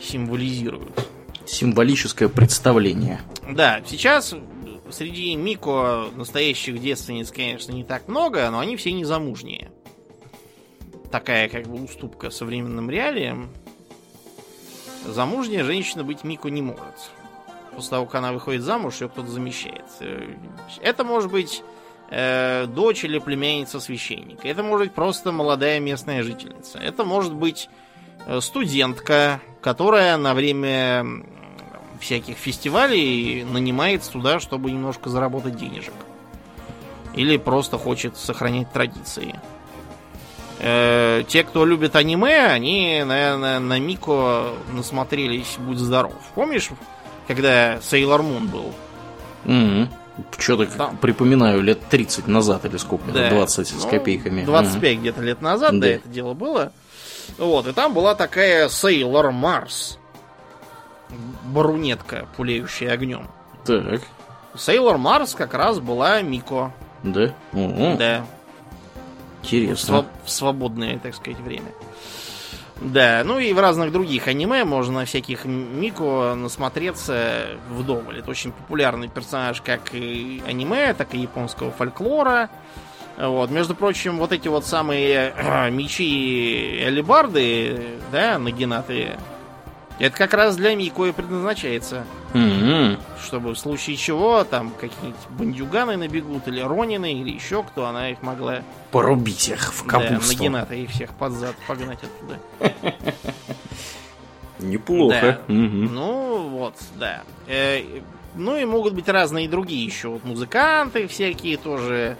[0.00, 1.08] Символизируют.
[1.46, 3.20] Символическое представление.
[3.48, 4.34] Да, сейчас
[4.90, 9.70] среди Мико настоящих девственниц, конечно, не так много, но они все незамужние.
[11.10, 13.50] Такая как бы уступка современным реалиям.
[15.06, 17.10] Замужняя женщина быть Мико не может
[17.76, 19.84] после того, как она выходит замуж, ее кто-то замещает.
[20.00, 20.34] Э,
[20.80, 21.62] это может быть
[22.10, 24.48] э, дочь или племянница священника.
[24.48, 26.78] Это может быть просто молодая местная жительница.
[26.78, 27.68] Это может быть
[28.26, 31.06] э, студентка, которая на время
[32.00, 35.94] всяких фестивалей нанимается туда, чтобы немножко заработать денежек.
[37.14, 39.38] Или просто хочет сохранять традиции.
[40.58, 46.14] Э, те, кто любит аниме, они, наверное, на Мико насмотрелись «Будь здоров».
[46.34, 46.70] Помнишь,
[47.26, 48.72] когда Сейлор Мун был.
[49.44, 49.88] Mm-hmm.
[50.38, 50.90] Что-то да.
[51.00, 53.28] припоминаю, лет 30 назад или сколько, да.
[53.28, 54.44] 20 ну, с копейками.
[54.44, 55.00] 25 mm-hmm.
[55.00, 55.80] где-то лет назад, да.
[55.80, 56.72] да, это дело было.
[57.36, 59.98] Вот, и там была такая Сейлор Марс.
[61.44, 63.28] Брунетка, пулеющая огнем.
[63.64, 64.00] Так.
[64.56, 66.72] Сейлор Марс как раз была Мико.
[67.02, 67.34] Да?
[67.52, 67.96] Угу.
[67.98, 68.24] Да.
[69.46, 70.06] Интересно.
[70.24, 71.72] В свободное, так сказать, время.
[72.80, 78.18] Да, ну и в разных других аниме можно всяких Мико насмотреться вдоволь.
[78.18, 82.50] Это очень популярный персонаж как и аниме, так и японского фольклора.
[83.16, 85.32] Вот, между прочим, вот эти вот самые
[85.70, 89.18] мечи и алибарды, да, нагинатые,
[89.98, 92.04] это как раз для Мико и предназначается.
[92.34, 92.98] Mm-hmm.
[93.24, 98.22] Чтобы в случае чего там какие-нибудь бандюганы набегут, или ронины, или еще кто, она их
[98.22, 98.62] могла...
[98.90, 100.32] Порубить их в капусту.
[100.32, 102.38] Да, Нагината их всех под зад погнать оттуда.
[104.58, 105.40] Неплохо.
[105.46, 105.54] Да.
[105.54, 105.92] Угу.
[105.92, 107.22] Ну, вот, да.
[107.46, 107.82] Э,
[108.34, 110.08] ну и могут быть разные другие еще.
[110.08, 112.16] Вот музыканты всякие тоже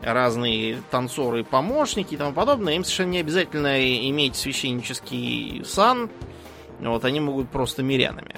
[0.00, 2.74] разные танцоры помощники и тому подобное.
[2.74, 6.10] Им совершенно не обязательно иметь священнический сан.
[6.90, 8.36] Вот они могут просто мирянами.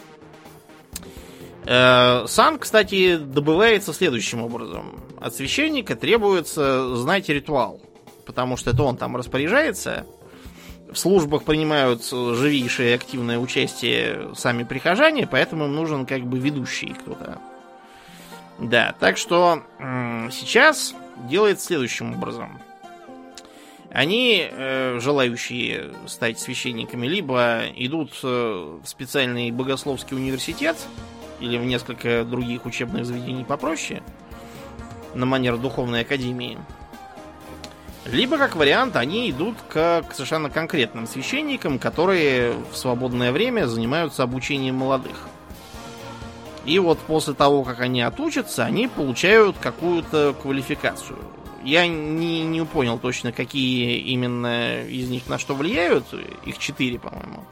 [1.66, 5.00] Э, сан, кстати, добывается следующим образом.
[5.20, 7.80] От священника требуется знать ритуал,
[8.26, 10.06] потому что это он там распоряжается.
[10.92, 17.38] В службах принимают живейшее активное участие сами прихожане, поэтому им нужен как бы ведущий кто-то.
[18.58, 19.62] Да, так что
[20.30, 20.94] сейчас
[21.28, 22.60] делает следующим образом.
[23.94, 30.76] Они, э, желающие стать священниками, либо идут э, в специальный богословский университет,
[31.38, 34.02] или в несколько других учебных заведений попроще,
[35.14, 36.58] на манер духовной академии,
[38.04, 44.24] либо, как вариант, они идут к, к совершенно конкретным священникам, которые в свободное время занимаются
[44.24, 45.28] обучением молодых.
[46.64, 51.18] И вот после того, как они отучатся, они получают какую-то квалификацию.
[51.64, 56.04] Я не, не понял точно, какие именно из них на что влияют.
[56.44, 57.44] Их четыре, по-моему.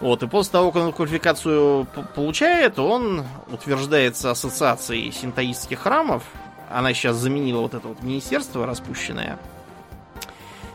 [0.00, 6.22] Вот, и после того, как он квалификацию получает, он утверждается ассоциацией синтоистских храмов.
[6.70, 9.38] Она сейчас заменила вот это вот министерство распущенное.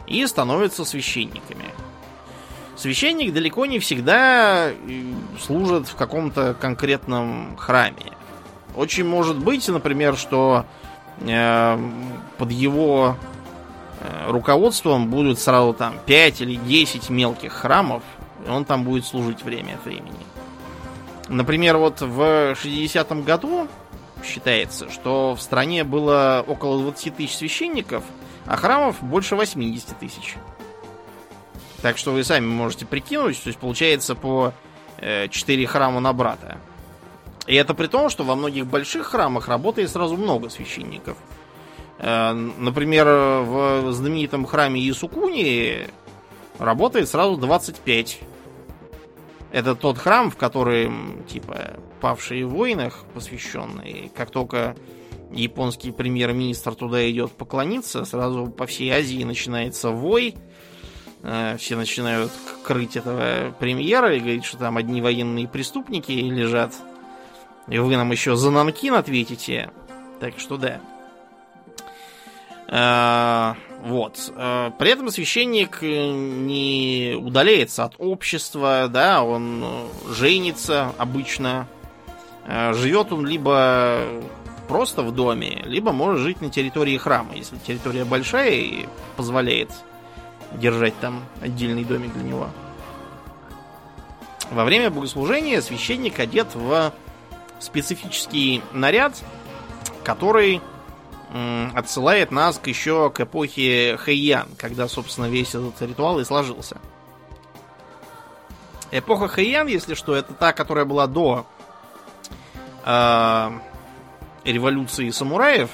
[0.06, 1.66] И становится священниками.
[2.76, 4.74] Священник далеко не всегда э,
[5.42, 8.12] служит в каком-то конкретном храме.
[8.76, 10.66] Очень может быть, например, что
[11.20, 13.16] под его
[14.00, 18.04] э, руководством будут сразу там 5 или 10 мелких храмов,
[18.46, 20.26] и он там будет служить время от времени.
[21.30, 23.68] Например, вот в 60-м году
[24.24, 28.04] считается, что в стране было около 20 тысяч священников,
[28.46, 30.36] а храмов больше 80 тысяч.
[31.82, 34.54] Так что вы сами можете прикинуть, то есть получается по
[35.00, 35.30] 4
[35.64, 36.58] э, храма на брата.
[37.48, 41.18] И это при том, что во многих больших храмах работает сразу много священников.
[42.00, 45.88] Э, например, в знаменитом храме Исукуни
[46.58, 48.20] работает сразу 25.
[49.52, 50.92] Это тот храм, в который,
[51.28, 54.10] типа, павшие в войнах посвященные.
[54.16, 54.76] Как только
[55.32, 60.36] японский премьер-министр туда идет поклониться, сразу по всей Азии начинается вой.
[61.22, 62.32] Э, все начинают
[62.64, 66.74] крыть этого премьера и говорить, что там одни военные преступники лежат
[67.68, 69.72] и вы нам еще за Нанкин ответите.
[70.20, 70.80] Так что да.
[72.68, 74.32] А, вот.
[74.36, 79.64] А, при этом священник не удаляется от общества, да, он
[80.10, 81.68] женится обычно.
[82.48, 84.02] Живет он либо
[84.68, 88.86] просто в доме, либо может жить на территории храма, если территория большая и
[89.16, 89.72] позволяет
[90.54, 92.50] держать там отдельный домик для него.
[94.52, 96.94] Во время богослужения священник одет в
[97.60, 99.14] специфический наряд,
[100.04, 100.62] который
[101.74, 106.78] отсылает нас к еще к эпохе Хэйян, когда, собственно, весь этот ритуал и сложился.
[108.92, 111.46] Эпоха Хэйян, если что, это та, которая была до
[112.86, 113.52] э,
[114.46, 115.70] революции самураев,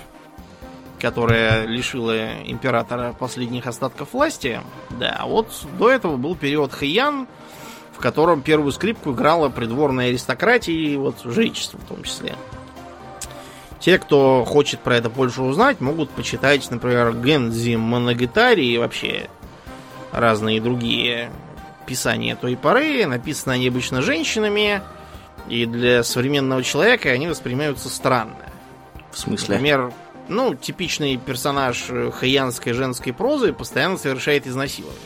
[1.00, 4.62] которая лишила императора последних остатков власти.
[4.92, 7.28] Да, а вот до этого был период Хэйян,
[7.94, 12.36] в котором первую скрипку играла придворная аристократия и вот жречество в том числе.
[13.80, 19.28] Те, кто хочет про это больше узнать, могут почитать, например, Гензи Моногитари и вообще
[20.12, 21.32] разные другие
[21.88, 23.06] писания той поры.
[23.08, 24.82] Написаны они обычно женщинами,
[25.48, 28.36] и для современного человека они воспринимаются странно.
[29.12, 29.56] В смысле?
[29.56, 29.92] Например,
[30.28, 35.02] ну, типичный персонаж хаянской женской прозы постоянно совершает изнасилование.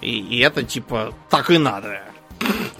[0.00, 2.00] И, и это типа так и надо.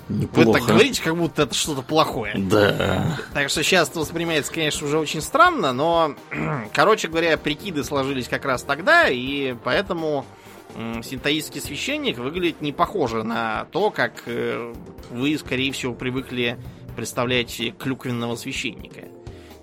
[0.09, 0.47] Неплохо.
[0.47, 2.35] Вы так говорите, как будто это что-то плохое.
[2.37, 3.19] Да.
[3.33, 6.15] Так что сейчас это воспринимается, конечно, уже очень странно, но,
[6.75, 10.27] короче говоря, прикиды сложились как раз тогда, и поэтому
[11.03, 14.75] синтаистский священник выглядит не похоже на то, как э,
[15.11, 16.59] вы, скорее всего, привыкли
[16.97, 19.03] представлять клюквенного священника.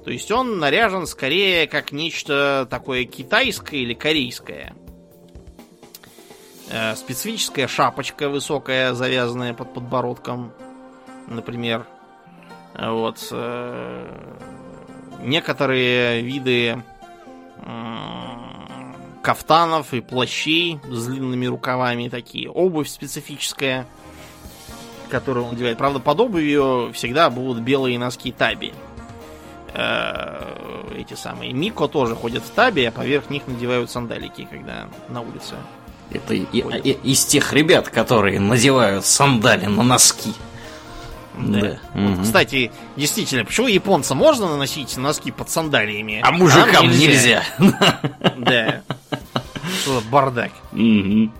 [0.03, 4.73] То есть он наряжен скорее как нечто такое китайское или корейское.
[6.71, 10.53] Э, специфическая шапочка высокая, завязанная под подбородком,
[11.27, 11.85] например.
[12.73, 13.27] Вот.
[13.31, 14.07] Э,
[15.21, 16.81] некоторые виды
[19.21, 22.49] кафтанов и плащей с длинными рукавами такие.
[22.49, 23.85] Обувь специфическая,
[25.09, 25.77] которую он надевает.
[25.77, 28.73] Правда, под обувью всегда будут белые носки таби.
[29.73, 31.53] Э, эти самые.
[31.53, 35.55] Мико тоже ходят в таби, а поверх них надевают сандалики, когда на улице
[36.13, 40.33] это и, и, из тех ребят, которые надевают сандали на носки.
[41.37, 41.59] Да.
[41.59, 41.79] да.
[41.93, 42.23] Вот, угу.
[42.23, 46.21] Кстати, действительно, почему японцам можно наносить носки под сандалиями?
[46.23, 47.43] А мужикам нельзя.
[48.37, 48.81] Да.
[49.81, 50.51] Что бардак.
[50.73, 51.31] Угу.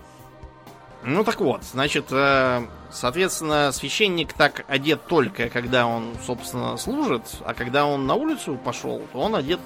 [1.04, 7.56] Ну так вот, значит, э, соответственно, священник так одет только, когда он, собственно, служит, а
[7.56, 9.60] когда он на улицу пошел, то он одет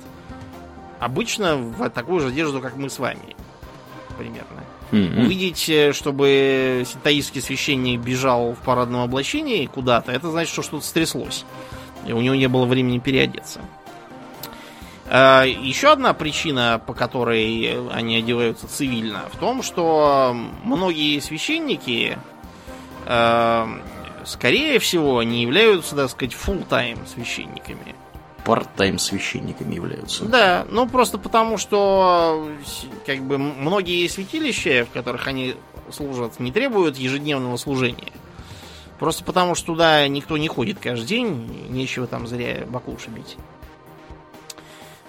[0.99, 3.35] обычно в такую же одежду, как мы с вами.
[4.17, 4.63] Примерно.
[4.91, 5.25] Mm-hmm.
[5.25, 11.45] Увидеть, э, чтобы синтаистский священник бежал в парадном облачении куда-то, это значит, что что-то стряслось.
[12.05, 13.61] И у него не было времени переодеться.
[15.07, 22.17] А, еще одна причина, по которой они одеваются цивильно, в том, что многие священники,
[23.05, 23.65] э,
[24.23, 27.95] скорее всего, не являются, так сказать, full-time священниками
[28.45, 30.25] парт-тайм священниками являются.
[30.25, 32.47] Да, ну просто потому, что
[33.05, 35.55] как бы многие святилища, в которых они
[35.91, 38.13] служат, не требуют ежедневного служения.
[38.99, 43.35] Просто потому, что туда никто не ходит каждый день, нечего там зря баклуши бить.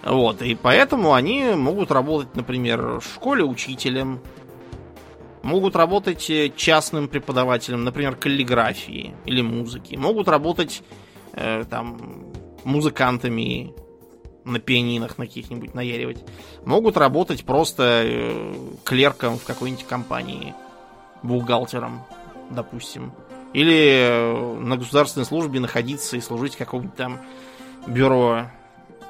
[0.02, 4.20] Вот, и поэтому они могут работать, например, в школе учителем,
[5.42, 10.82] могут работать э, частным преподавателем, например, каллиграфии или музыки, могут работать
[11.32, 12.24] э, там
[12.66, 13.72] музыкантами
[14.44, 16.24] на пианинах на каких-нибудь наяривать.
[16.64, 18.54] Могут работать просто э,
[18.84, 20.54] клерком в какой-нибудь компании,
[21.22, 22.02] бухгалтером,
[22.50, 23.12] допустим.
[23.52, 27.20] Или э, на государственной службе находиться и служить в каком-нибудь там
[27.86, 28.46] бюро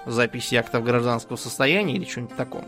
[0.05, 2.65] записи актов гражданского состояния или что-нибудь таком.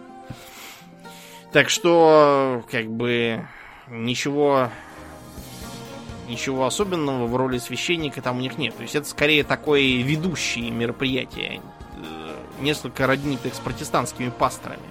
[1.53, 3.47] Так что, как бы,
[3.89, 4.70] ничего
[6.28, 8.76] ничего особенного в роли священника там у них нет.
[8.76, 11.60] То есть это скорее такое ведущее мероприятие.
[11.96, 14.88] Э, несколько роднитых с протестантскими пасторами,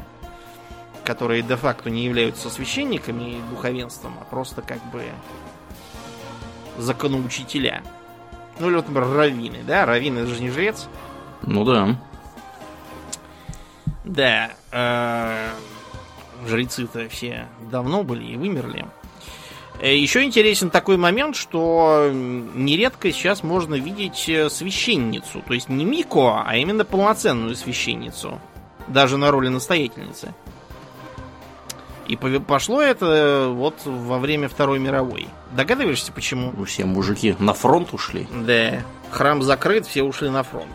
[1.04, 5.04] которые де-факто не являются священниками и духовенством, а просто как бы
[6.78, 7.84] законоучителя.
[8.60, 9.86] Ну или вот, например, раввины, да?
[9.86, 10.88] Раввин это же не жрец.
[11.44, 11.96] Ну да.
[14.04, 14.52] Да.
[14.72, 15.50] Э,
[16.48, 18.86] жрецы-то все давно были и вымерли.
[19.80, 25.44] Э, Еще интересен такой момент, что нередко сейчас можно видеть э, священницу.
[25.46, 28.40] То есть не Мико, а именно полноценную священницу.
[28.88, 30.34] Даже на роли настоятельницы.
[32.08, 35.28] И пошло это э, вот во время Второй мировой.
[35.52, 36.54] Догадываешься, почему?
[36.66, 38.28] Все мужики на фронт ушли.
[38.32, 38.82] Да.
[39.12, 40.72] Храм закрыт, все ушли на фронт.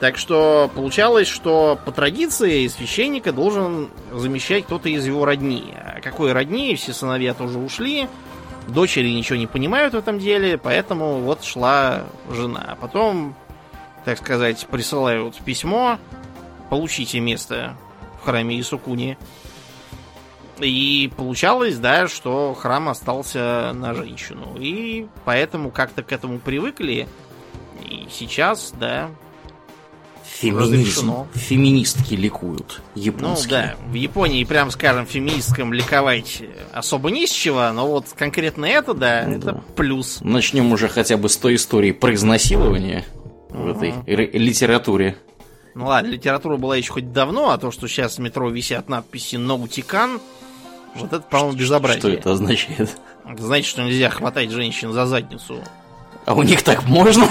[0.00, 5.72] Так что получалось, что по традиции священника должен замещать кто-то из его родни.
[5.76, 6.74] А какой родни?
[6.76, 8.08] Все сыновья тоже ушли.
[8.66, 12.64] Дочери ничего не понимают в этом деле, поэтому вот шла жена.
[12.68, 13.34] А потом,
[14.04, 15.98] так сказать, присылают письмо.
[16.70, 17.76] Получите место
[18.20, 19.16] в храме Исукуни.
[20.58, 24.56] И получалось, да, что храм остался на женщину.
[24.58, 27.08] И поэтому как-то к этому привыкли
[28.10, 29.10] сейчас, да,
[30.24, 30.58] Феминизм.
[30.60, 31.26] Разрешено.
[31.34, 32.80] Феминистки ликуют.
[32.94, 33.50] ну Японские.
[33.50, 38.94] да, в Японии, прям скажем, феминисткам ликовать особо не с чего, но вот конкретно это,
[38.94, 39.60] да, Ну это да.
[39.76, 40.18] плюс.
[40.22, 43.04] Начнем уже хотя бы с той истории про изнасилование
[43.50, 45.16] в этой ре- литературе.
[45.74, 49.36] Ну ладно, литература была еще хоть давно, а то, что сейчас в метро висят надписи
[49.36, 50.20] «Наутикан»,
[50.96, 51.98] вот это, по-моему, безобразие.
[52.00, 52.96] Что это означает?
[53.28, 55.56] Это значит, что нельзя хватать женщин за задницу.
[56.26, 57.28] А у них так можно?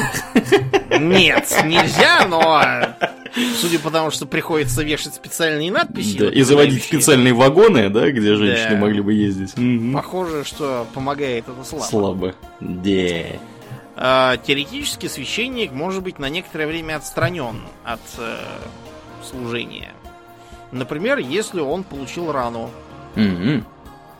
[1.00, 2.64] Нет, нельзя, но
[3.60, 6.18] судя по тому, что приходится вешать специальные надписи.
[6.18, 8.78] Да, и заводить специальные вагоны, да, где женщины Да.
[8.78, 9.58] могли бы ездить.
[9.58, 9.94] Мгм.
[9.94, 11.84] Похоже, что помогает это слабо.
[11.86, 12.36] Слабо.
[12.60, 13.26] Да.
[13.96, 18.38] А, теоретически священник может быть на некоторое время отстранен от э,
[19.28, 19.94] служения.
[20.72, 22.70] Например, если он получил рану.
[23.16, 23.66] Мгм.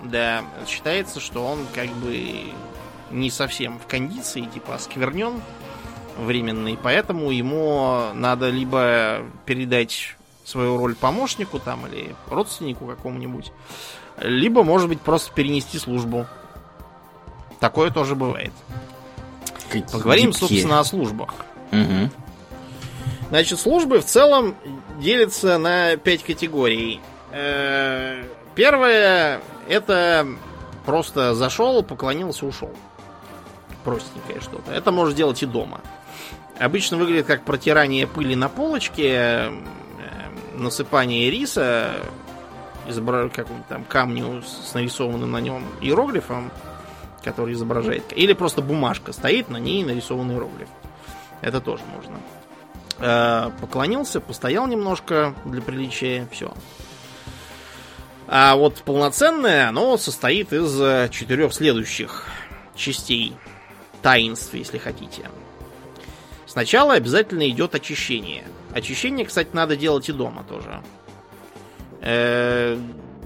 [0.04, 2.42] Да, считается, что он как бы
[3.14, 5.42] не совсем в кондиции, типа осквернен
[6.18, 13.52] временный, поэтому ему надо либо передать свою роль помощнику там или родственнику какому-нибудь,
[14.20, 16.28] либо, может быть, просто перенести службу.
[17.60, 18.52] Такое тоже бывает.
[19.70, 20.48] Какие Поговорим, гибкие.
[20.48, 21.34] собственно, о службах.
[21.72, 22.12] Мгм.
[23.30, 24.56] Значит, службы в целом
[25.00, 27.00] делятся на пять категорий.
[27.32, 28.24] Э,
[28.56, 30.28] Первое это
[30.86, 32.72] просто зашел, поклонился, ушел.
[33.84, 34.72] Простенькое что-то.
[34.72, 35.82] Это можешь делать и дома.
[36.60, 39.52] Обычно выглядит как протирание пыли на полочке, э,
[40.54, 41.92] насыпание риса,
[42.88, 43.30] изобра...
[43.30, 46.52] какому-нибудь там камню с нарисованным на нем иероглифом,
[47.24, 48.14] который изображает.
[48.16, 50.70] Или просто бумажка стоит, на ней нарисован иероглиф.
[51.42, 52.18] Это тоже можно.
[53.00, 56.54] Э, Поклонился, постоял немножко для приличия, все.
[58.28, 62.26] А вот полноценное, оно состоит из э, четырех следующих
[62.76, 63.36] частей.
[64.04, 65.30] Таинств, если хотите.
[66.46, 68.44] Сначала обязательно идет очищение.
[68.74, 70.84] Очищение, кстати, надо делать и дома тоже.
[72.02, 72.78] Э,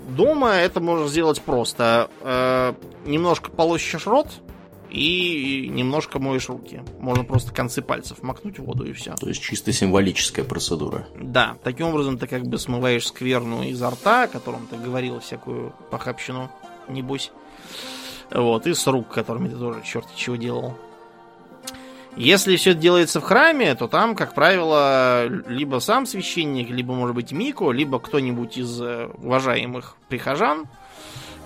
[0.08, 2.10] Дома это можно сделать просто.
[2.22, 2.74] Э,
[3.06, 4.28] Немножко полощешь рот
[4.90, 6.82] и немножко моешь руки.
[7.00, 9.16] Можно просто концы пальцев макнуть в воду и все.
[9.16, 11.08] То есть чисто символическая процедура.
[11.20, 15.74] Да, таким образом ты как бы смываешь скверну изо рта, о котором ты говорил всякую
[15.90, 16.50] похабщину,
[16.88, 17.32] небось.
[18.32, 20.78] Вот, и с рук, которыми ты тоже черти чего делал.
[22.18, 27.16] Если все это делается в храме, то там, как правило, либо сам священник, либо, может
[27.16, 30.66] быть, Мико, либо кто-нибудь из э, уважаемых прихожан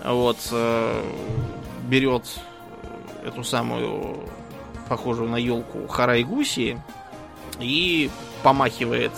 [0.03, 1.03] вот, э,
[1.89, 2.23] берет
[3.25, 4.17] эту самую,
[4.87, 6.79] похожую на елку, харайгуси
[7.59, 8.09] и
[8.43, 9.11] помахивает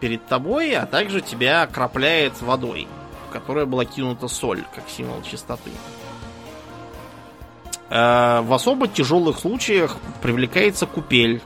[0.00, 2.86] перед тобой, а также тебя окропляет водой,
[3.28, 5.70] в которой была кинута соль, как символ чистоты.
[7.90, 11.42] Э, В особо тяжелых случаях привлекается купель,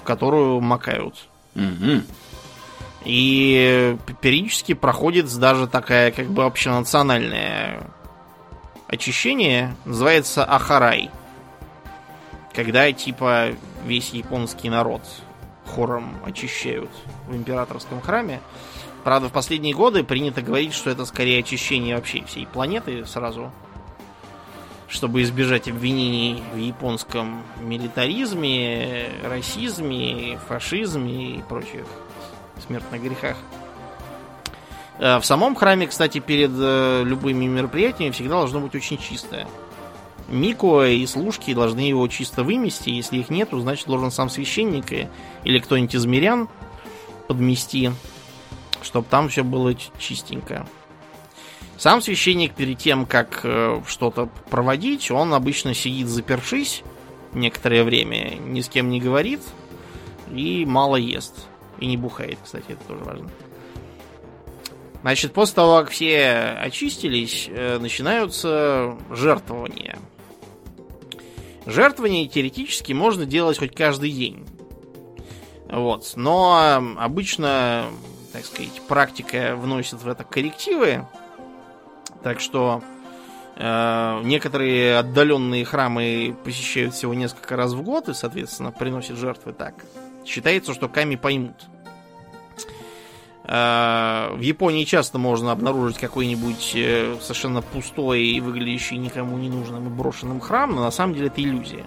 [0.00, 1.14] в которую макают.
[1.54, 2.04] Мгм.
[3.04, 7.90] И периодически проходит даже такая как бы общенациональное
[8.86, 11.10] очищение, называется Ахарай.
[12.54, 13.52] Когда типа
[13.84, 15.02] весь японский народ
[15.66, 16.90] хором очищают
[17.26, 18.40] в императорском храме.
[19.04, 23.50] Правда, в последние годы принято говорить, что это скорее очищение вообще всей планеты сразу.
[24.92, 31.86] Чтобы избежать обвинений в японском милитаризме, расизме, фашизме и прочих
[32.66, 33.38] смертных грехах.
[34.98, 39.48] Э, В самом храме, кстати, перед э, любыми мероприятиями всегда должно быть очень чистое.
[40.28, 42.90] Мико и служки должны его чисто вымести.
[42.90, 45.08] Если их нету, значит должен сам священник
[45.44, 46.50] или кто-нибудь из мирян
[47.28, 47.92] подмести,
[48.82, 50.66] чтобы там все было чистенько.
[51.82, 56.84] Сам священник перед тем, как э, что-то проводить, он обычно сидит запершись
[57.32, 59.40] некоторое время, ни с кем не говорит
[60.30, 61.48] и мало ест.
[61.80, 63.30] И не бухает, кстати, это тоже важно.
[65.00, 69.98] Значит, после того, как все очистились, э, начинаются жертвования.
[71.66, 74.46] Жертвования теоретически можно делать хоть каждый день.
[75.68, 76.12] Вот.
[76.14, 77.86] Но обычно,
[78.32, 81.08] так сказать, практика вносит в это коррективы.
[82.22, 82.82] Так что
[83.56, 89.74] э, некоторые отдаленные храмы посещают всего несколько раз в год и, соответственно, приносят жертвы так.
[90.24, 91.56] Считается, что Ками поймут.
[93.44, 99.88] Э, В Японии часто можно обнаружить какой-нибудь э, совершенно пустой и выглядящий никому не нужным
[99.88, 101.84] и брошенным храм, но на самом деле это иллюзия.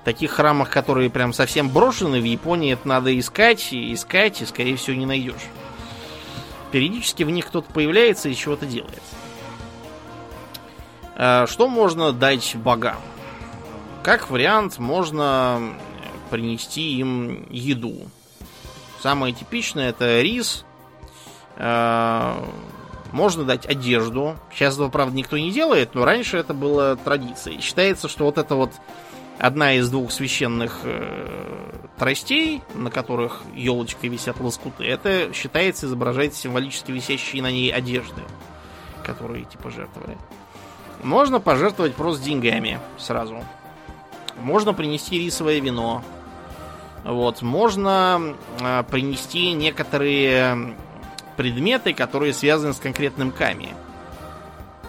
[0.00, 4.46] В таких храмах, которые прям совсем брошены, в Японии это надо искать и искать, и
[4.46, 5.34] скорее всего не найдешь.
[6.72, 9.02] Периодически в них кто-то появляется и чего-то делает.
[11.18, 13.00] Что можно дать богам?
[14.04, 15.74] Как вариант, можно
[16.30, 18.08] принести им еду.
[19.00, 20.64] Самое типичное это рис.
[21.56, 22.34] Э,
[23.12, 24.36] можно дать одежду.
[24.52, 27.60] Сейчас этого, правда, никто не делает, но раньше это было традицией.
[27.60, 28.72] Считается, что вот это вот
[29.38, 36.92] одна из двух священных э, тростей, на которых елочкой висят лоскуты, это считается изображает символически
[36.92, 38.22] висящие на ней одежды,
[39.04, 40.16] которые типа жертвовали.
[41.02, 43.44] Можно пожертвовать просто деньгами сразу.
[44.40, 46.02] Можно принести рисовое вино.
[47.04, 47.42] Вот.
[47.42, 50.74] Можно э, принести некоторые
[51.36, 53.70] предметы, которые связаны с конкретным ками.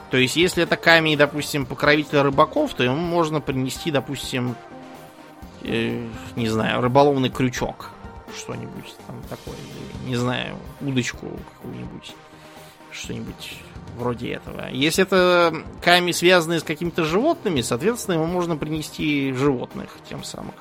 [0.09, 4.55] То есть, если это камень, допустим, покровителя рыбаков, то ему можно принести, допустим,
[5.61, 7.91] э, не знаю, рыболовный крючок.
[8.35, 9.57] Что-нибудь там такое.
[10.05, 12.15] Не знаю, удочку какую-нибудь.
[12.91, 13.59] Что-нибудь
[13.97, 14.69] вроде этого.
[14.71, 20.55] Если это камни, связанные с какими-то животными, соответственно, ему можно принести животных тем самых.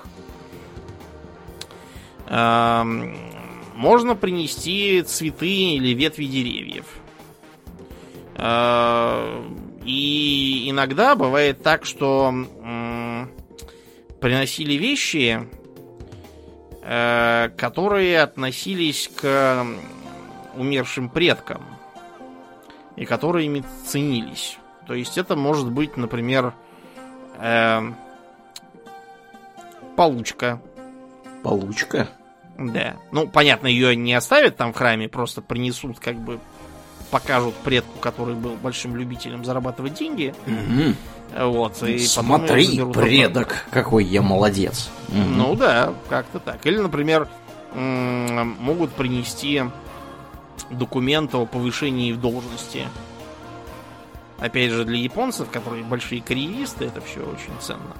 [3.75, 6.87] Можно принести цветы или ветви деревьев.
[9.85, 12.35] И иногда бывает так, что
[14.21, 15.49] приносили вещи,
[16.83, 19.65] э, которые относились к
[20.57, 21.78] умершим предкам
[22.99, 24.59] и которые ими ценились.
[24.87, 26.55] То есть это может быть, например,
[27.39, 27.81] э,
[29.97, 30.61] получка.
[31.43, 32.09] Получка?
[32.59, 32.97] Да.
[33.13, 36.41] Ну, понятно, ее не оставят там в храме, просто принесут, как бы
[37.11, 40.35] покажут предку, который был большим любителем зарабатывать деньги.
[40.47, 41.47] Угу.
[41.51, 43.71] Вот, и Смотри, предок, обратно.
[43.71, 44.91] какой я молодец.
[45.09, 45.17] Угу.
[45.19, 46.67] Ну да, как-то так.
[46.67, 47.29] Или, например,
[47.75, 49.63] могут принести
[50.71, 52.87] документ о повышении в должности.
[54.39, 57.97] Опять же, для японцев, которые большие карьеристы, это все очень ценно.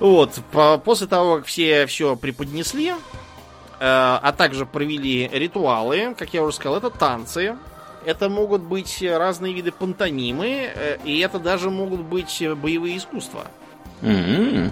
[0.00, 2.94] Вот, по, после того, как все все преподнесли, э,
[3.80, 7.56] а также провели ритуалы, как я уже сказал, это танцы.
[8.06, 13.46] Это могут быть разные виды пантомимы, э, и это даже могут быть боевые искусства.
[14.02, 14.70] Mm-hmm.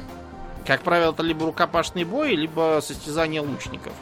[0.67, 3.93] Как правило, это либо рукопашный бой, либо состязание лучников.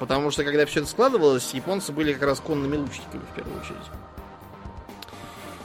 [0.00, 3.76] Потому что, когда все это складывалось, японцы были как раз конными лучниками в первую очередь.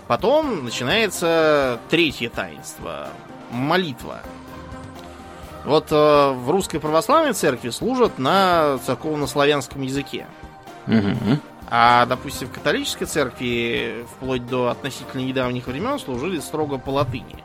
[0.07, 3.07] Потом начинается третье таинство.
[3.49, 4.19] Молитва.
[5.63, 10.27] Вот э, в русской православной церкви служат на церковно-славянском языке.
[10.86, 11.39] Угу.
[11.69, 17.41] А, допустим, в католической церкви вплоть до относительно недавних времен служили строго по латыни.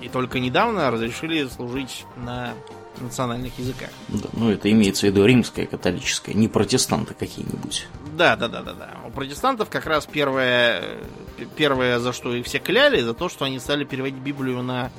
[0.00, 2.54] И только недавно разрешили служить на
[3.00, 3.90] национальных языках.
[4.08, 7.86] Да, ну это имеется в виду римская католическая, не протестанты какие-нибудь.
[8.16, 8.90] Да, да, да, да, да.
[9.06, 10.82] У протестантов как раз первое,
[11.56, 14.90] первое, за что их все кляли, за то, что они стали переводить Библию на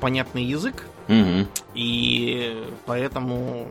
[0.00, 0.84] понятный язык.
[1.08, 1.46] Угу.
[1.74, 3.68] И поэтому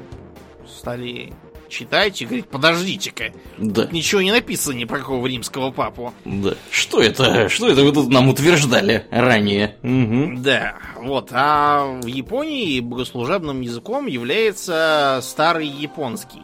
[0.68, 1.34] стали
[1.70, 3.84] читать и говорить, подождите-ка, да.
[3.84, 6.14] тут ничего не написано ни про какого римского папу.
[6.26, 6.56] Да.
[6.72, 7.50] Что это?
[7.50, 9.76] Что это вы тут нам утверждали ранее?
[9.84, 10.42] Угу.
[10.42, 11.30] Да, вот.
[11.32, 16.42] А в Японии богослужебным языком является старый японский,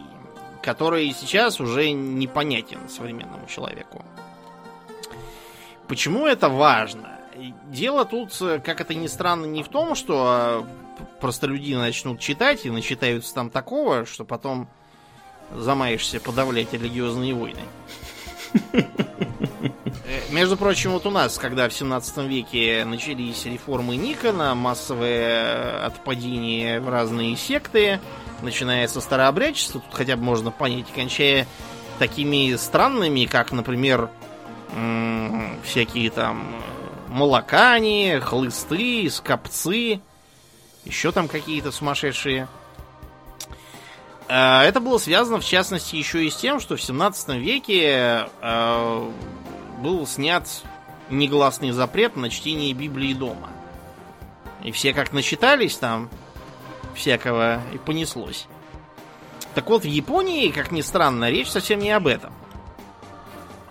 [0.62, 4.04] который сейчас уже непонятен современному человеку.
[5.88, 7.18] Почему это важно?
[7.66, 8.32] Дело тут,
[8.64, 10.64] как это ни странно, не в том, что
[11.20, 14.68] простолюдины начнут читать и начитаются там такого, что потом
[15.52, 17.60] замаешься подавлять религиозные войны.
[20.06, 26.80] Э, между прочим, вот у нас, когда в 17 веке начались реформы Никона, массовое отпадение
[26.80, 28.00] в разные секты,
[28.42, 31.46] начиная со старообрядчества, тут хотя бы можно понять, кончая
[31.98, 34.10] такими странными, как, например,
[35.64, 36.54] всякие там
[37.08, 40.00] молокани, хлысты, скопцы,
[40.84, 42.63] еще там какие-то сумасшедшие Э,
[44.28, 49.10] это было связано, в частности, еще и с тем, что в 17 веке э,
[49.80, 50.48] был снят
[51.10, 53.50] негласный запрет на чтение Библии дома.
[54.62, 56.08] И все как начитались там
[56.94, 58.46] всякого и понеслось.
[59.54, 62.32] Так вот, в Японии, как ни странно, речь совсем не об этом.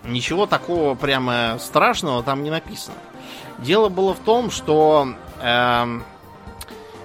[0.04, 2.96] Ничего такого прямо страшного там не написано.
[3.58, 6.00] Дело было в том, что э,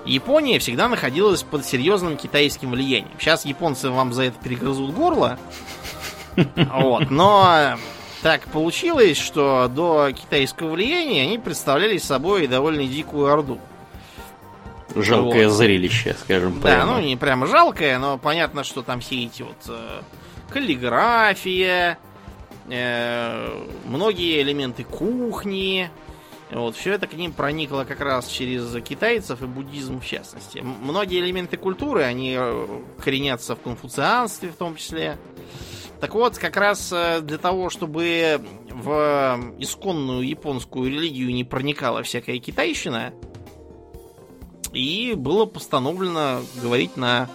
[0.10, 3.12] Япония всегда находилась под серьезным китайским влиянием.
[3.20, 5.38] Сейчас японцы вам за это перегрызут горло.
[6.56, 7.78] Вот, но
[8.22, 13.60] так получилось, что до китайского влияния они представляли собой довольно дикую орду.
[14.96, 15.54] Жалкое вот.
[15.54, 16.86] зрелище, скажем прямо.
[16.86, 20.02] Да, ну не прямо жалкое, но понятно, что там все эти вот э,
[20.50, 22.00] каллиграфия,
[22.70, 25.92] э, многие элементы кухни,
[26.52, 30.60] Вот, все это к ним проникло как раз через китайцев и буддизм в частности.
[30.60, 35.20] Многие элементы культуры, они э, коренятся в конфуцианстве в том числе.
[36.00, 38.42] Так вот, как раз э, для того, чтобы
[38.72, 43.14] в исконную японскую религию не проникала всякая китайщина,
[44.74, 47.30] и было постановлено говорить на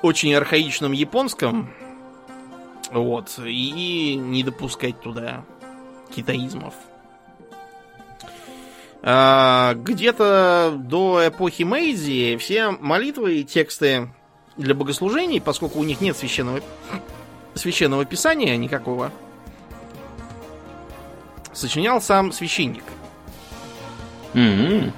[0.00, 1.70] очень архаичном японском,
[2.90, 5.44] вот, и не допускать туда
[6.14, 6.74] китаизмов.
[9.04, 14.08] А, где-то до эпохи Мэйдзи все молитвы и тексты
[14.56, 16.60] для богослужений, поскольку у них нет священного,
[17.54, 19.10] священного писания никакого,
[21.52, 22.84] сочинял сам священник.
[24.34, 24.92] М-м.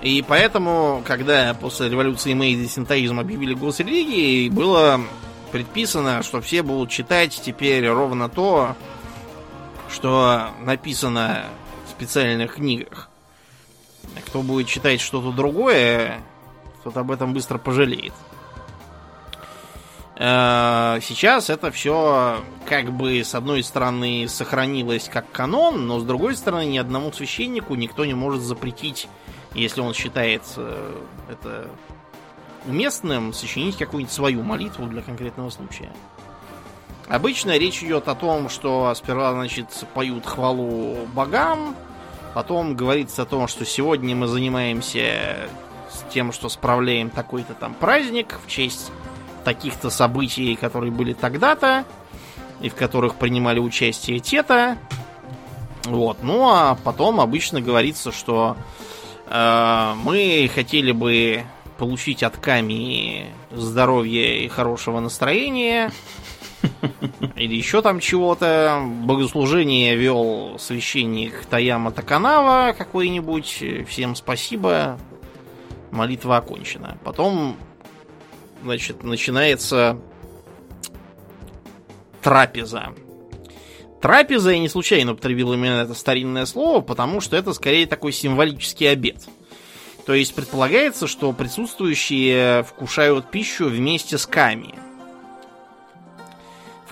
[0.00, 5.00] И поэтому, когда после революции Мэйдзи синтоизм объявили госрелигией, было
[5.52, 8.74] предписано, что все будут читать теперь ровно то,
[9.90, 11.44] что написано
[11.94, 13.08] специальных книгах.
[14.26, 16.20] Кто будет читать что-то другое,
[16.82, 18.12] тот об этом быстро пожалеет.
[20.16, 26.36] Э, сейчас это все как бы с одной стороны сохранилось как канон, но с другой
[26.36, 29.08] стороны ни одному священнику никто не может запретить,
[29.54, 31.68] если он считает э, это
[32.66, 35.90] уместным, сочинить какую-нибудь свою молитву для конкретного случая.
[37.08, 41.76] Обычно речь идет о том, что сперва, значит, поют хвалу богам,
[42.34, 45.48] потом говорится о том, что сегодня мы занимаемся
[46.10, 48.90] тем, что справляем такой-то там праздник в честь
[49.44, 51.84] таких-то событий, которые были тогда-то,
[52.60, 54.78] и в которых принимали участие те-то.
[55.84, 56.18] Вот.
[56.22, 58.56] Ну а потом обычно говорится, что
[59.26, 61.44] э, мы хотели бы
[61.76, 65.92] получить от Ками здоровья и хорошего настроения,
[67.36, 68.82] или еще там чего-то.
[68.84, 73.64] Богослужение вел священник Таяма Таканава какой-нибудь.
[73.88, 74.98] Всем спасибо.
[75.90, 76.98] Молитва окончена.
[77.04, 77.56] Потом,
[78.62, 79.98] значит, начинается
[82.22, 82.94] трапеза.
[84.00, 88.90] Трапеза я не случайно употребил именно это старинное слово, потому что это скорее такой символический
[88.90, 89.26] обед.
[90.04, 94.74] То есть предполагается, что присутствующие вкушают пищу вместе с ками.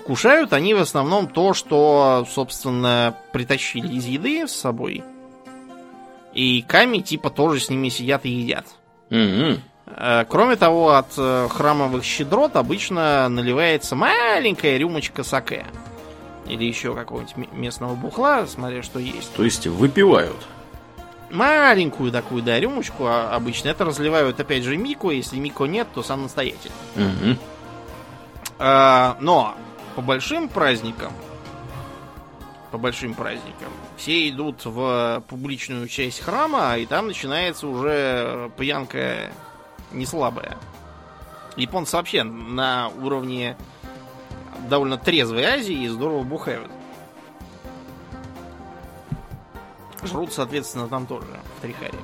[0.03, 5.05] Вкушают они в основном то, что, собственно, притащили из еды с собой.
[6.35, 8.67] И ками типа тоже с ними сидят и едят.
[9.11, 15.67] Э, Кроме того, от э, храмовых щедрот обычно наливается маленькая рюмочка саке.
[16.49, 19.33] Или еще какого-нибудь местного бухла, смотря что есть.
[19.35, 20.37] То есть выпивают.
[21.31, 23.69] Маленькую такую, да, рюмочку а обычно.
[23.69, 25.11] Это разливают, опять же, Мико.
[25.11, 26.73] Если Мико нет, то сам настоятель.
[28.59, 29.55] А, но
[29.95, 31.13] по большим праздникам,
[32.71, 39.31] по большим праздникам, все идут в публичную часть храма, и там начинается уже пьянка
[39.91, 40.57] не слабая.
[41.57, 43.57] Японцы вообще на уровне
[44.71, 46.71] довольно трезвой Азии здорово бухают.
[50.03, 51.27] Жрут, соответственно, там тоже,
[51.59, 51.99] в Трихаре.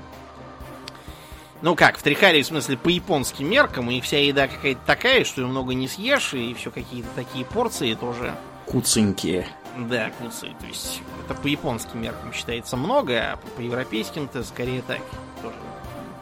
[1.60, 5.40] Ну как, в Трихаре, в смысле, по японским меркам, и вся еда какая-то такая, что
[5.40, 8.34] ее много не съешь, и все какие-то такие порции тоже.
[8.66, 9.46] Куценькие.
[9.76, 10.48] Да, куцы.
[10.60, 15.00] То есть это по японским меркам считается много, а по европейским-то скорее так,
[15.42, 15.56] тоже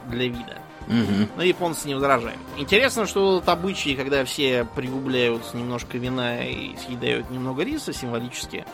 [0.08, 0.58] для вида.
[0.86, 1.28] Мгм.
[1.36, 2.38] Но японцы не возражают.
[2.56, 8.64] Интересно, что вот обычаи, когда все пригубляют немножко вина и съедают немного риса символически,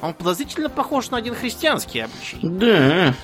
[0.00, 2.38] он подозрительно похож на один христианский обычай.
[2.42, 3.14] Да.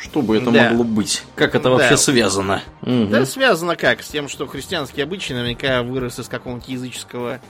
[0.00, 0.70] Что бы это Да.
[0.70, 1.24] могло быть?
[1.34, 1.70] Как это Да.
[1.70, 2.62] вообще связано?
[2.82, 3.10] Мгм.
[3.10, 4.02] Да, связано как?
[4.02, 7.40] С тем, что христианский обычай наверняка вырос из какого-нибудь языческого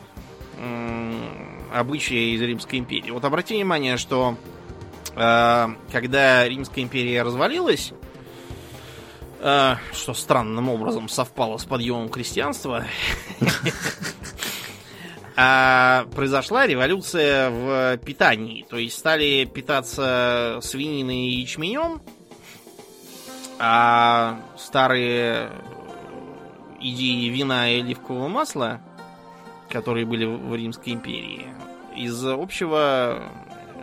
[1.72, 3.10] обычая из Римской империи.
[3.10, 4.36] Вот обрати внимание, что
[5.14, 7.92] э, когда Римская империя развалилась,
[9.40, 12.84] э, что странным образом совпало с подъемом крестьянства,
[15.36, 18.66] а произошла революция в питании.
[18.68, 22.00] То есть стали питаться свининой и ячменем,
[23.58, 25.50] а старые
[26.80, 28.80] идеи вина и оливкового масла,
[29.68, 31.48] которые были в Римской империи,
[31.96, 33.30] из общего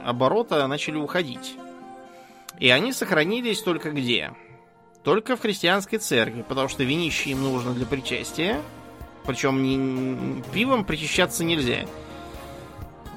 [0.05, 1.55] оборота начали уходить.
[2.59, 4.33] И они сохранились только где?
[5.03, 8.61] Только в христианской церкви, потому что винище им нужно для причастия.
[9.25, 11.85] Причем не, пивом причащаться нельзя.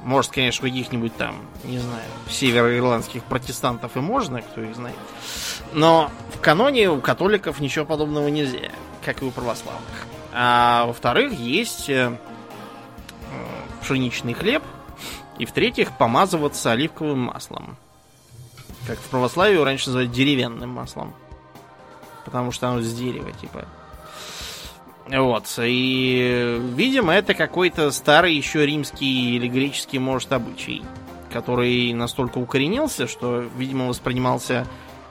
[0.08, 4.96] Может, конечно, каких-нибудь там, не знаю, североирландских протестантов и можно, кто их знает.
[5.74, 8.70] Но в каноне у католиков ничего подобного нельзя,
[9.04, 10.06] как и у православных.
[10.32, 14.62] А во-вторых, есть э, э, пшеничный хлеб,
[15.36, 17.76] и в-третьих, помазываться оливковым маслом.
[18.86, 21.12] Как в православии раньше называли деревянным маслом.
[22.24, 23.66] Потому что оно с дерева, типа.
[25.10, 25.46] Вот.
[25.58, 30.82] И, видимо, это какой-то старый еще римский или греческий, может, обычай,
[31.32, 34.66] который настолько укоренился, что, видимо, воспринимался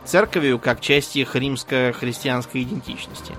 [0.05, 3.33] церковью как часть их римско-христианской идентичности.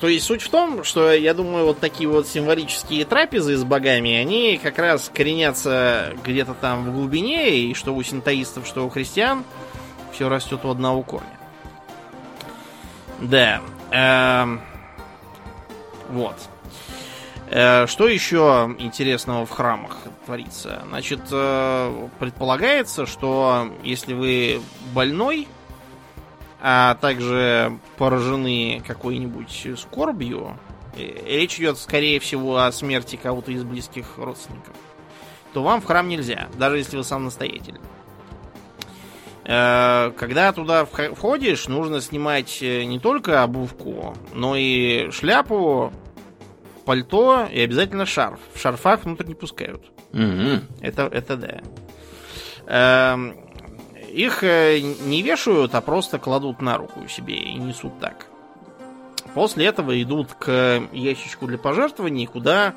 [0.00, 4.12] То есть суть в том, что я думаю, вот такие вот символические трапезы с богами,
[4.12, 9.44] они как раз коренятся где-то там в глубине, и что у синтоистов, что у христиан,
[10.12, 11.38] все растет у одного корня.
[13.20, 13.62] Да.
[13.90, 14.60] Эм,
[16.14, 16.36] вот.
[17.50, 20.82] Э, что еще интересного в храмах творится?
[20.88, 24.62] Значит, э, предполагается, что если вы
[24.94, 25.48] больной,
[26.60, 30.56] а также поражены какой-нибудь скорбью,
[30.96, 34.74] речь идет, скорее всего, о смерти кого-то из близких родственников,
[35.52, 37.78] то вам в храм нельзя, даже если вы сам настоятель.
[39.46, 45.92] Э, когда туда входишь, нужно снимать э, не только обувку, но и шляпу,
[46.84, 48.40] пальто и обязательно шарф.
[48.54, 49.82] В шарфах внутрь не пускают.
[50.12, 50.60] Угу.
[50.80, 51.60] Это, это да.
[52.66, 53.36] Эм,
[54.10, 58.26] их э, не вешают, а просто кладут на руку себе и несут так.
[59.34, 62.74] После этого идут к ящичку для пожертвований, куда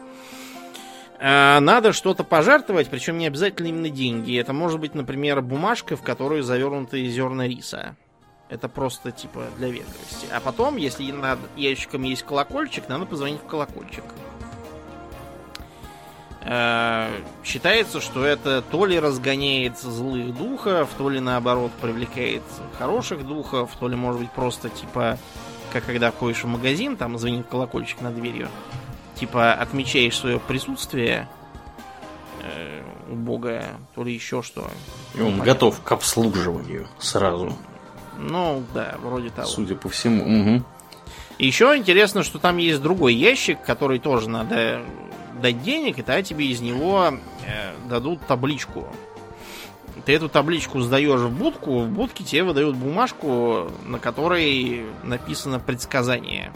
[1.19, 4.39] надо что-то пожертвовать, причем не обязательно именно деньги.
[4.39, 7.95] Это может быть, например, бумажка, в которую завернуты зерна риса.
[8.49, 10.27] Это просто типа для вежливости.
[10.31, 14.03] А потом, если над ящиком есть колокольчик, надо позвонить в колокольчик.
[16.49, 17.11] А,
[17.43, 22.43] считается, что это то ли разгоняет злых духов, то ли наоборот привлекает
[22.77, 25.17] хороших духов, то ли может быть просто типа,
[25.73, 28.47] как когда ходишь в магазин, там звонит колокольчик над дверью
[29.19, 31.27] типа отмечаешь свое присутствие
[32.41, 33.65] э, у Бога,
[33.95, 34.69] то ли еще что.
[35.15, 37.55] И он готов к обслуживанию сразу.
[38.17, 39.47] Ну, да, вроде того.
[39.47, 40.23] Судя по всему.
[40.23, 40.63] Угу.
[41.39, 44.81] Еще интересно, что там есть другой ящик, который тоже надо
[45.39, 47.13] дать денег, и тогда тебе из него
[47.45, 48.87] э, дадут табличку.
[50.05, 56.53] Ты эту табличку сдаешь в будку, в будке тебе выдают бумажку, на которой написано предсказание.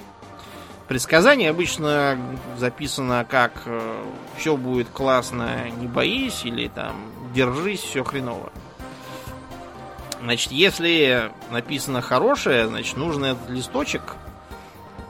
[0.91, 2.19] Предсказание обычно
[2.57, 4.03] записано как э,
[4.35, 8.51] все будет классно, не боись, или там держись, все хреново.
[10.21, 14.01] Значит, если написано хорошее, значит, нужно этот листочек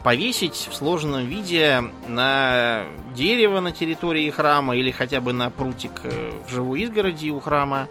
[0.03, 2.84] повесить в сложенном виде на
[3.15, 7.88] дерево на территории храма или хотя бы на прутик э, в живой изгороди у храма.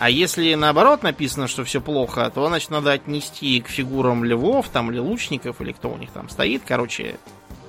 [0.00, 4.90] А если наоборот написано, что все плохо, то значит надо отнести к фигурам львов там
[4.90, 7.18] или лучников, или кто у них там стоит, короче,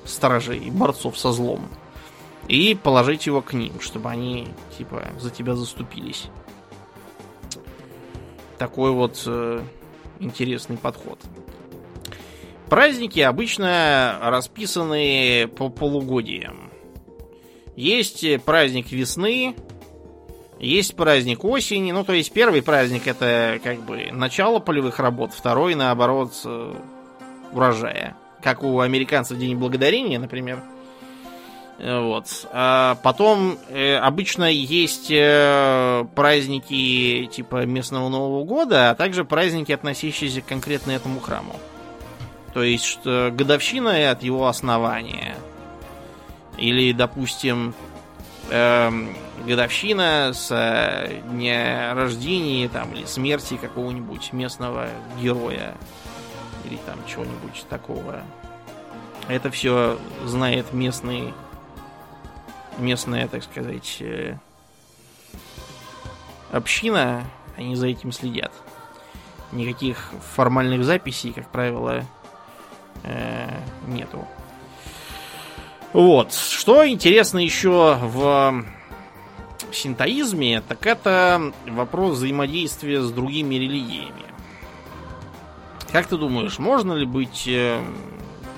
[0.06, 1.68] сторожей, борцов со злом.
[2.48, 6.28] И положить его к ним, чтобы они, типа, за тебя заступились.
[8.58, 9.62] Такой вот э,
[10.22, 11.20] интересный подход.
[12.70, 16.72] Праздники обычно расписаны по полугодиям.
[17.76, 19.54] Есть праздник весны,
[20.62, 25.76] есть праздник осени, ну то есть первый праздник это как бы начало полевых работ, второй
[25.76, 26.74] наоборот э,
[27.52, 28.16] урожая.
[28.42, 30.62] Как у американцев День Благодарения, например.
[31.80, 32.28] Э, вот.
[32.52, 40.42] А потом э, обычно есть э, праздники типа местного Нового года, а также праздники, относящиеся
[40.42, 41.56] конкретно этому храму.
[42.54, 45.36] То есть что годовщина от его основания.
[46.58, 47.74] Или, допустим,
[48.50, 49.16] эм,
[49.46, 54.90] годовщина с э, дня рождения там, или смерти какого-нибудь местного
[55.20, 55.76] героя
[56.66, 58.22] или там чего-нибудь такого.
[59.28, 61.34] Это все знает местный,
[62.78, 64.38] местная, так сказать, э,
[66.52, 67.24] община.
[67.58, 68.52] Они за этим следят.
[69.52, 72.06] Никаких формальных записей, как правило,
[73.04, 73.50] э,
[73.88, 74.28] нету.
[75.94, 76.34] Вот.
[76.34, 78.66] Что интересно еще в
[79.72, 84.26] синтоизме, так это вопрос взаимодействия с другими религиями.
[85.92, 87.82] Как ты думаешь, можно ли быть э,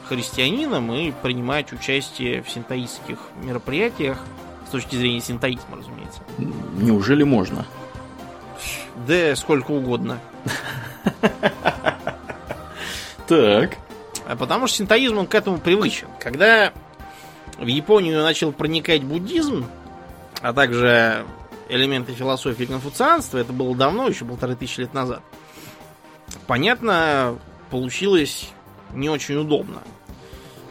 [0.07, 4.19] христианином и принимать участие в синтоистских мероприятиях
[4.67, 6.21] с точки зрения синтоизма, разумеется?
[6.77, 7.65] Неужели можно?
[9.07, 10.19] Да сколько угодно.
[13.25, 13.77] Так.
[14.27, 16.07] А потому что синтоизм он к этому привычен.
[16.19, 16.73] Когда
[17.57, 19.65] в Японию начал проникать буддизм,
[20.41, 21.25] а также
[21.69, 25.21] элементы философии конфуцианства, это было давно, еще полторы тысячи лет назад,
[26.47, 27.37] понятно,
[27.69, 28.49] получилось
[28.93, 29.81] не очень удобно.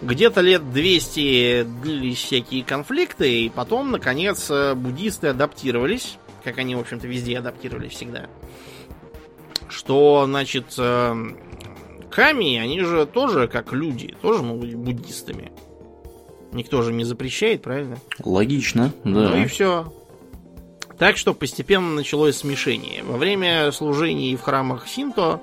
[0.01, 7.07] Где-то лет 200 длились всякие конфликты, и потом, наконец, буддисты адаптировались как они, в общем-то,
[7.07, 8.28] везде адаптировались всегда.
[9.68, 11.14] Что, значит, э,
[12.11, 15.53] ками, они же тоже как люди, тоже могут быть буддистами.
[16.53, 17.96] Никто же не запрещает, правильно?
[18.22, 19.11] Логично, да.
[19.11, 19.92] Ну и все.
[20.98, 23.03] Так что постепенно началось смешение.
[23.03, 25.40] Во время служений в храмах Синто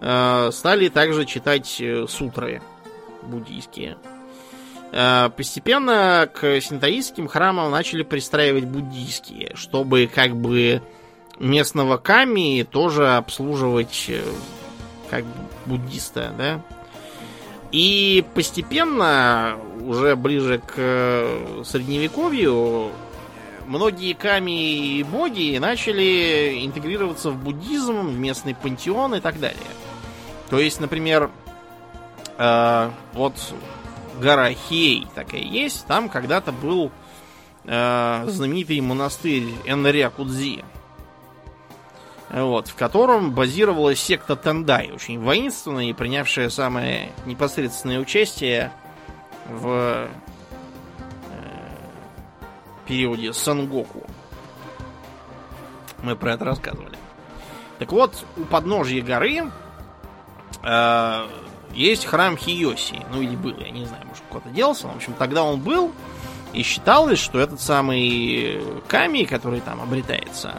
[0.00, 2.62] э, стали также читать э, сутры
[3.22, 3.98] буддийские.
[4.92, 10.80] Э, постепенно к синтоистским храмам начали пристраивать буддийские, чтобы как бы
[11.38, 14.22] местного ками тоже обслуживать э,
[15.10, 15.24] как
[15.66, 16.62] буддиста, да?
[17.72, 22.90] И постепенно, уже ближе к э, средневековью,
[23.66, 29.58] многие ками и боги начали интегрироваться в буддизм, в местный пантеон и так далее.
[30.48, 31.30] То есть, например,
[32.38, 33.34] э, вот
[34.20, 36.90] гора Хей такая есть, там когда-то был
[37.64, 40.64] э, знаменитый монастырь Энря Кудзи
[42.30, 48.72] вот, в котором базировалась секта Тендай, очень воинственная и принявшая самое непосредственное участие
[49.48, 50.08] в э,
[52.86, 54.04] периоде Сангоку.
[56.02, 56.98] Мы про это рассказывали.
[57.78, 59.50] Так вот, у подножья горы
[60.62, 61.26] э,
[61.74, 63.04] есть храм Хиоси.
[63.12, 64.88] Ну или был, я не знаю, может куда-то делся.
[64.88, 65.92] В общем, тогда он был,
[66.52, 70.54] и считалось, что этот самый Ками, который там обретается,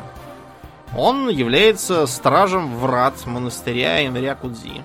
[0.96, 4.84] он является стражем врат монастыря Инря Кудзи.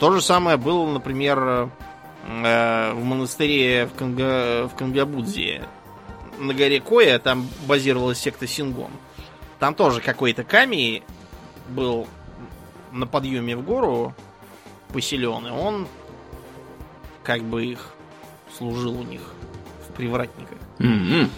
[0.00, 1.70] То же самое было, например,
[2.26, 5.64] э, в монастыре в, Канга, в Кангабудзе.
[6.38, 8.90] На горе Коя там базировалась секта Сингон.
[9.58, 11.02] Там тоже какой-то камень
[11.68, 12.06] был
[12.92, 14.14] на подъеме в гору
[14.92, 15.88] поселен, и он
[17.24, 17.92] как бы их
[18.56, 19.20] служил у них
[19.88, 20.58] в привратниках.
[20.78, 21.30] М-м.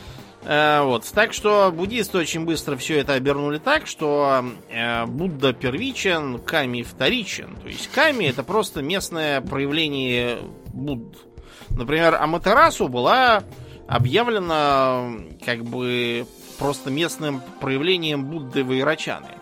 [0.42, 1.04] Э, вот.
[1.12, 7.56] Так что буддисты очень быстро все это обернули так, что э, Будда первичен, Ками вторичен.
[7.62, 10.38] То есть Ками это просто местное проявление
[10.72, 11.18] Будд.
[11.70, 13.42] Например, Аматерасу была
[13.86, 15.10] объявлена
[15.44, 16.26] как бы
[16.58, 19.34] просто местным проявлением Будды Вайрачаны.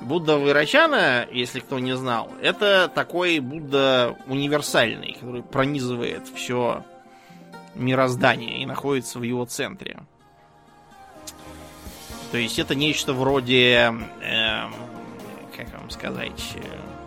[0.00, 6.84] Будда Вайрачана, если кто не знал, это такой Будда универсальный, который пронизывает все
[7.74, 10.00] мироздания и находится в его центре.
[12.30, 14.60] То есть это нечто вроде, э,
[15.56, 16.60] как вам сказать, э,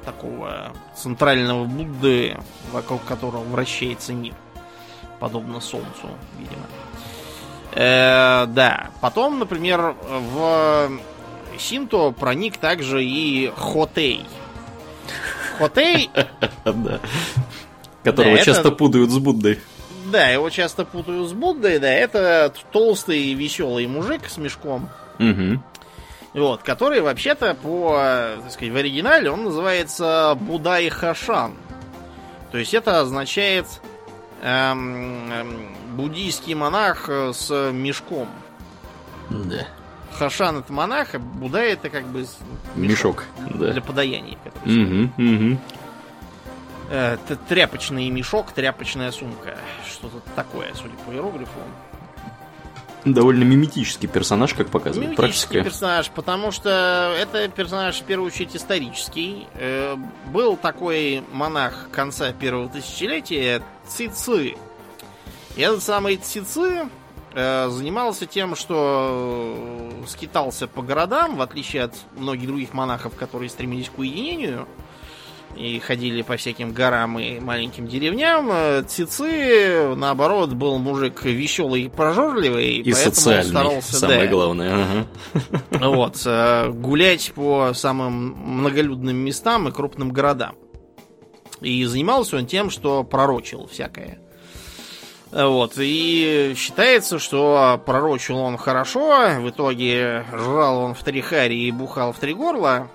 [0.05, 2.37] такого центрального Будды,
[2.71, 4.33] вокруг которого вращается мир.
[5.19, 6.09] Подобно Солнцу,
[6.39, 6.65] видимо.
[7.73, 8.89] Э, да.
[8.99, 9.95] Потом, например,
[10.33, 10.91] в
[11.59, 14.25] Синто проник также и Хотей.
[15.57, 16.09] Хотей...
[18.03, 19.59] Которого часто путают с Буддой.
[20.11, 24.89] Да, его часто путают с Буддой, да, это толстый веселый мужик с мешком.
[25.19, 25.61] Угу.
[26.33, 31.53] Вот, который вообще-то по, так сказать, в оригинале он называется Будай Хашан.
[32.51, 33.65] То есть это означает
[34.41, 38.27] эм, эм, буддийский монах с мешком.
[39.29, 39.65] Да.
[40.17, 42.25] Хашан это монах, а Будай это как бы
[42.75, 43.71] мешок, мешок да.
[43.71, 44.37] для подаяния.
[44.65, 45.57] Угу, угу.
[46.93, 49.57] Э, тряпочный мешок, тряпочная сумка.
[50.01, 51.59] Что-то такое, судя по иероглифу.
[53.05, 55.63] Довольно миметический персонаж, как показывает миметический практика.
[55.63, 59.47] персонаж, потому что это персонаж, в первую очередь, исторический.
[59.55, 59.95] Э,
[60.27, 64.55] был такой монах конца первого тысячелетия Цици.
[65.55, 66.89] И этот самый Цици
[67.33, 73.89] э, занимался тем, что скитался по городам, в отличие от многих других монахов, которые стремились
[73.89, 74.67] к уединению
[75.55, 78.49] и ходили по всяким горам и маленьким деревням.
[78.51, 84.73] Э, Цицы, наоборот, был мужик веселый и прожорливый, и поэтому социальный, старался, самое да, главное.
[84.73, 85.87] Ага.
[85.87, 90.55] Вот, э, гулять по самым многолюдным местам и крупным городам.
[91.61, 94.19] И занимался он тем, что пророчил всякое.
[95.31, 101.71] Вот, и считается, что пророчил он хорошо, в итоге жрал он в три хари и
[101.71, 102.89] бухал в три горла.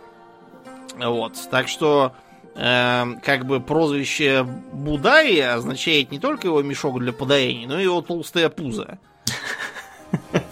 [0.99, 2.26] Вот, так что э,
[2.57, 8.49] как бы прозвище Будаи означает не только его мешок для подаяния, но и его толстая
[8.49, 8.99] пузо.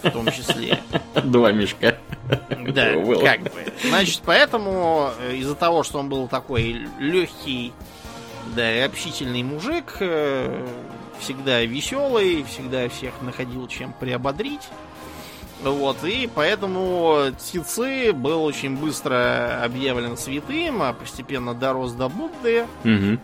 [0.03, 0.79] В том числе.
[1.23, 1.97] Два мешка.
[2.67, 3.51] Да, как бы.
[3.83, 7.73] Значит, поэтому э, из-за того, что он был такой легкий,
[8.55, 10.65] да, и общительный мужик, э,
[11.19, 14.69] всегда веселый, всегда всех находил чем приободрить.
[15.63, 22.67] Вот, и поэтому Цици был очень быстро объявлен святым, а постепенно дорос до Будды.
[22.83, 23.19] Угу.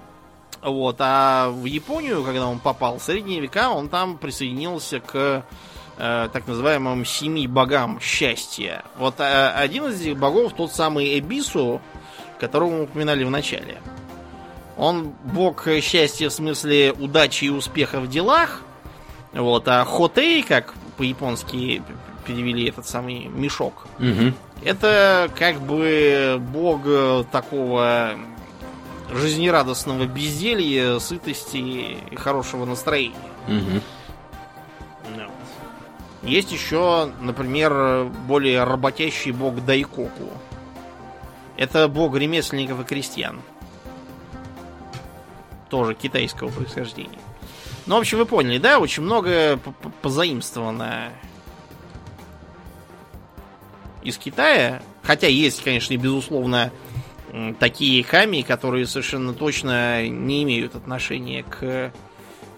[0.64, 5.44] Вот, а в Японию, когда он попал в средние века, он там присоединился к
[5.98, 8.84] э, так называемым семи богам счастья.
[8.98, 11.82] Вот э, один из этих богов тот самый Эбису,
[12.40, 13.82] которого мы упоминали в начале.
[14.78, 18.62] Он бог счастья в смысле удачи и успеха в делах.
[19.34, 21.82] Вот, а Хотей, как по-японски
[22.22, 24.34] перевели этот самый мешок, Угу.
[24.64, 26.82] это как бы бог
[27.32, 28.16] такого
[29.12, 33.18] жизнерадостного безделья, сытости и хорошего настроения.
[33.48, 33.82] Угу.
[36.24, 40.30] Есть еще, например, более работящий бог Дайкоку.
[41.58, 43.42] Это бог ремесленников и крестьян.
[45.70, 47.20] Тоже китайского происхождения.
[47.88, 48.78] Ну, в общем, вы поняли, да?
[48.78, 49.60] Очень много
[50.02, 51.10] позаимствовано
[54.04, 54.82] из Китая.
[55.04, 56.72] Хотя есть, конечно, и безусловно
[57.60, 61.94] такие хами, которые совершенно точно не имеют отношения к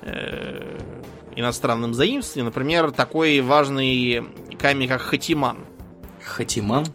[0.01, 0.79] э,
[1.35, 2.47] иностранным заимствованиям.
[2.47, 4.23] Например, такой важный
[4.59, 5.59] ками, как Хатиман.
[6.23, 6.85] Хатиман.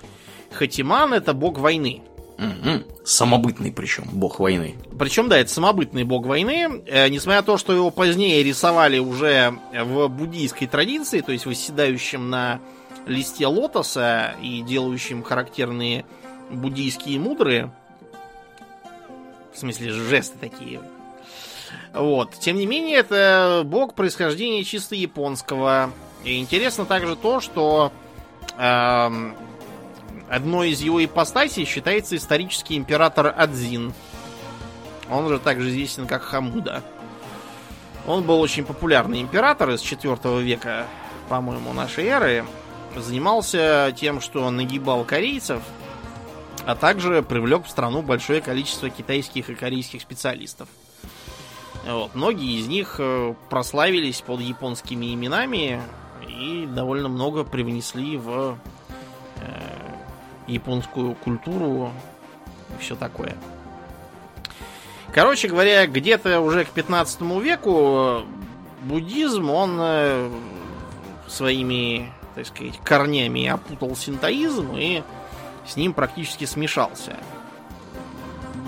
[0.50, 2.02] Хатиман это бог войны.
[2.38, 2.84] Мгм.
[3.04, 4.76] Самобытный причем, бог войны.
[4.96, 6.82] Причем, да, это самобытный бог войны.
[6.86, 12.30] Э, несмотря на то, что его позднее рисовали уже в буддийской традиции, то есть восседающим
[12.30, 12.60] на
[13.08, 16.04] листе лотоса и делающим характерные
[16.50, 17.70] буддийские мудры,
[19.52, 20.80] в смысле жесты такие.
[21.92, 22.34] Вот.
[22.38, 25.90] Тем не менее, это бог происхождения чисто японского.
[26.24, 27.92] И интересно также то, что
[28.58, 29.34] эм,
[30.28, 33.92] одной из его ипостасей считается исторический император Адзин.
[35.10, 36.82] Он же также известен как Хамуда.
[38.06, 40.86] Он был очень популярный император из 4 века,
[41.28, 42.44] по-моему, нашей эры.
[42.96, 45.62] Занимался тем, что нагибал корейцев,
[46.64, 50.68] а также привлек в страну большое количество китайских и корейских специалистов.
[51.86, 52.14] Вот.
[52.14, 55.80] Многие из них э, прославились под японскими именами
[56.26, 58.58] и довольно много привнесли в
[59.36, 59.68] э,
[60.46, 61.92] японскую культуру
[62.76, 63.36] и все такое.
[65.12, 68.22] Короче говоря, где-то уже к 15 веку
[68.82, 70.30] буддизм, он э,
[71.26, 75.02] своими, так сказать, корнями опутал синтоизм и
[75.66, 77.16] с ним практически смешался.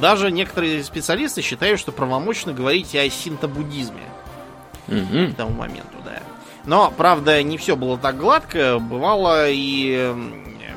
[0.01, 4.03] Даже некоторые специалисты считают, что правомочно говорить о синтобуддизме
[4.89, 5.33] Мгм.
[5.33, 6.19] к тому моменту, да.
[6.65, 8.79] Но, правда, не все было так гладко.
[8.81, 10.13] Бывало и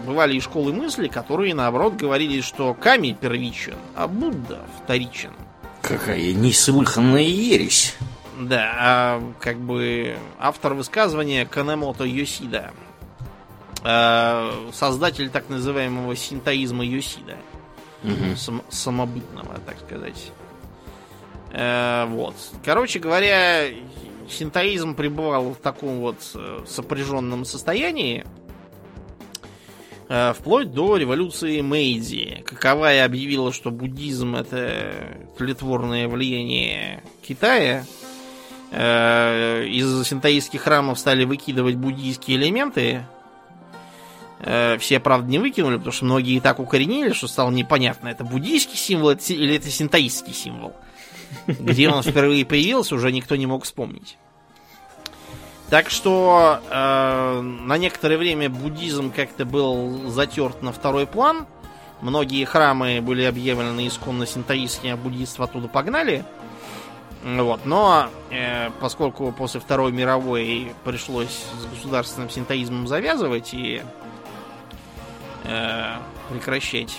[0.06, 5.32] бывали и школы мысли, которые, наоборот, говорили, что Ками первичен, а Будда вторичен.
[5.82, 7.96] Какая неслыханная ересь.
[8.40, 12.72] Да, а как бы автор высказывания Канемото Йосида,
[14.72, 16.86] создатель так называемого синтоизма
[18.04, 18.36] Мгм.
[18.38, 20.32] сам- самобытного, так сказать.
[21.52, 22.36] Э, вот.
[22.66, 23.66] Короче говоря,
[24.30, 28.26] синтоизм пребывал в таком вот э, сопряженном состоянии
[30.10, 32.44] э, вплоть до революции Мэйдзи.
[32.46, 37.86] Каковая объявила, что буддизм это тлетворное влияние Китая.
[38.72, 43.06] Э, Из синтоистских храмов стали выкидывать буддийские элементы.
[44.46, 48.24] Э, Все, правда, не выкинули, потому что многие и так укоренили, что стало непонятно, это
[48.24, 50.74] буддийский символ или это синтоистский символ.
[51.48, 54.18] Где он впервые появился, уже никто не мог вспомнить.
[55.70, 61.48] Так что э, на некоторое время буддизм как-то был затерт на второй план.
[62.02, 66.26] Многие храмы были объявлены исконно синтоистскими, а буддийство оттуда погнали.
[67.24, 67.66] Вот.
[67.66, 73.82] Но э, поскольку после Второй мировой пришлось с государственным синтоизмом завязывать и
[75.44, 75.98] э,
[76.30, 76.98] прекращать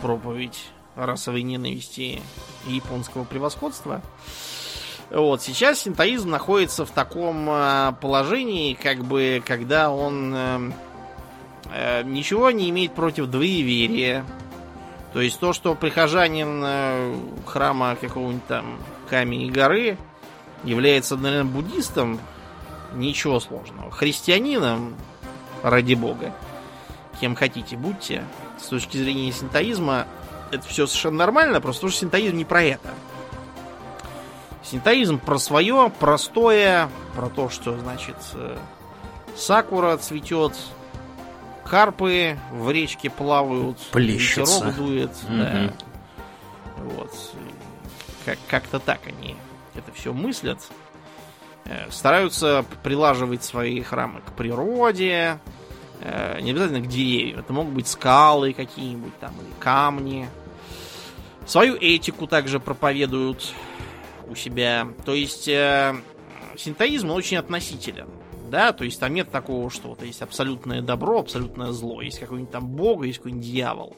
[0.00, 0.66] проповедь
[0.96, 2.20] расовой ненависти
[2.66, 4.02] и японского превосходства.
[5.10, 10.70] Вот, сейчас синтоизм находится в таком э, положении, как бы, когда он э,
[11.70, 14.24] э, ничего не имеет против двоеверия.
[15.12, 17.14] То есть то, что прихожанин э,
[17.46, 18.78] храма какого-нибудь там
[19.08, 19.98] камень и горы
[20.64, 22.18] является, наверное, буддистом,
[22.94, 23.90] ничего сложного.
[23.90, 24.94] Христианином,
[25.62, 26.32] ради бога,
[27.22, 28.24] кем хотите, будьте.
[28.60, 30.08] С точки зрения синтоизма
[30.50, 32.90] это все совершенно нормально, просто что синтоизм не про это.
[34.64, 38.56] Синтоизм про свое, простое, про то, что, значит, э,
[39.36, 40.56] сакура цветет,
[41.64, 44.54] карпы в речке плавают, Плещутся.
[44.66, 45.34] ветерок дует, да.
[45.34, 45.72] Мгм.
[46.96, 47.14] Вот.
[48.24, 49.36] Как- как-то так они
[49.76, 50.58] это все мыслят.
[51.66, 55.38] Э, Стараются прилаживать свои храмы к природе,
[56.40, 57.40] не обязательно к деревьям.
[57.40, 60.28] Это могут быть скалы какие-нибудь там или камни.
[61.46, 63.52] Свою этику также проповедуют
[64.28, 64.88] у себя.
[65.04, 65.94] То есть э,
[66.56, 68.08] синтоизм очень относителен.
[68.48, 72.02] Да, то есть там нет такого, что вот есть абсолютное добро, абсолютное зло.
[72.02, 73.96] Есть какой-нибудь там бог, есть какой-нибудь дьявол.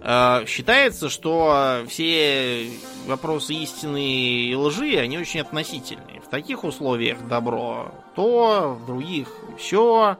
[0.00, 2.70] Э, считается, что все
[3.06, 6.20] вопросы истины и лжи, они очень относительные.
[6.20, 10.16] В таких условиях добро то, в других все.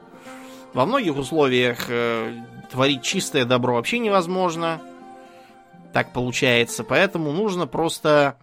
[0.73, 2.33] Во многих условиях э,
[2.71, 4.79] творить чистое добро вообще невозможно.
[5.91, 6.85] Так получается.
[6.85, 8.37] Поэтому нужно просто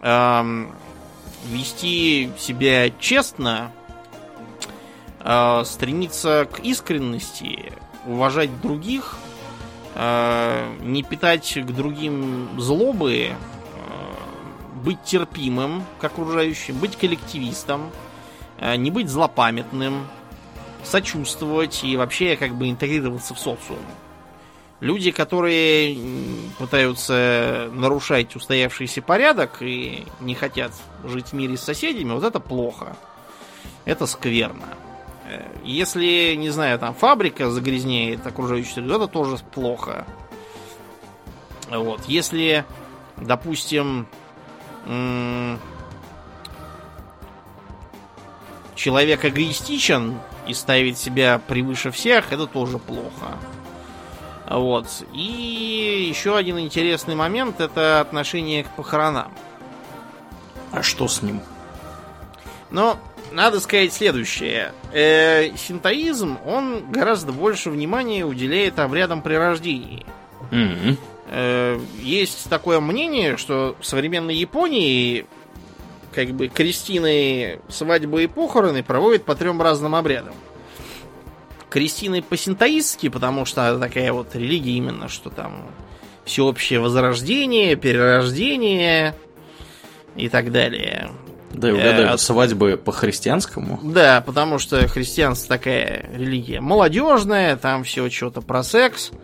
[0.00, 0.72] эм,
[1.44, 3.70] вести себя честно,
[5.20, 7.74] э, стремиться к искренности,
[8.06, 9.18] уважать других,
[9.94, 13.34] э, не питать к другим злобы, э,
[14.82, 18.05] быть терпимым к окружающим, быть коллективистом, э,
[18.60, 20.06] не быть злопамятным,
[20.84, 23.80] сочувствовать и вообще как бы интегрироваться в социум.
[24.80, 25.98] Люди, которые
[26.58, 30.72] пытаются нарушать устоявшийся порядок и не хотят
[31.04, 32.96] жить в мире с соседями, вот это плохо.
[33.86, 34.66] Это скверно.
[35.28, 40.06] Э, если, не знаю, там фабрика загрязняет окружающую среду, это тоже плохо.
[41.70, 42.04] Вот.
[42.06, 42.64] Если,
[43.16, 44.06] допустим,
[48.86, 53.36] человек эгоистичен и ставит себя превыше всех, это тоже плохо.
[54.48, 54.86] Вот.
[55.12, 59.32] И еще один интересный момент это отношение к похоронам.
[60.70, 61.40] А что с ним?
[62.70, 62.94] Ну,
[63.32, 64.70] надо сказать следующее.
[64.92, 70.06] Э, синтоизм, он гораздо больше внимания уделяет обрядам при рождении.
[70.52, 70.96] Mm-hmm.
[71.30, 75.26] Э, есть такое мнение, что в современной Японии
[76.16, 80.34] как бы крестины, свадьбы и похороны проводят по трем разным обрядам.
[81.68, 85.66] Крестины по-синтоистски, потому что такая вот религия именно, что там
[86.24, 89.14] всеобщее возрождение, перерождение
[90.16, 91.10] и так далее.
[91.52, 93.78] Да, угадаю, э, свадьбы по-христианскому.
[93.82, 99.10] Да, потому что христианство такая религия молодежная, там все что-то про секс.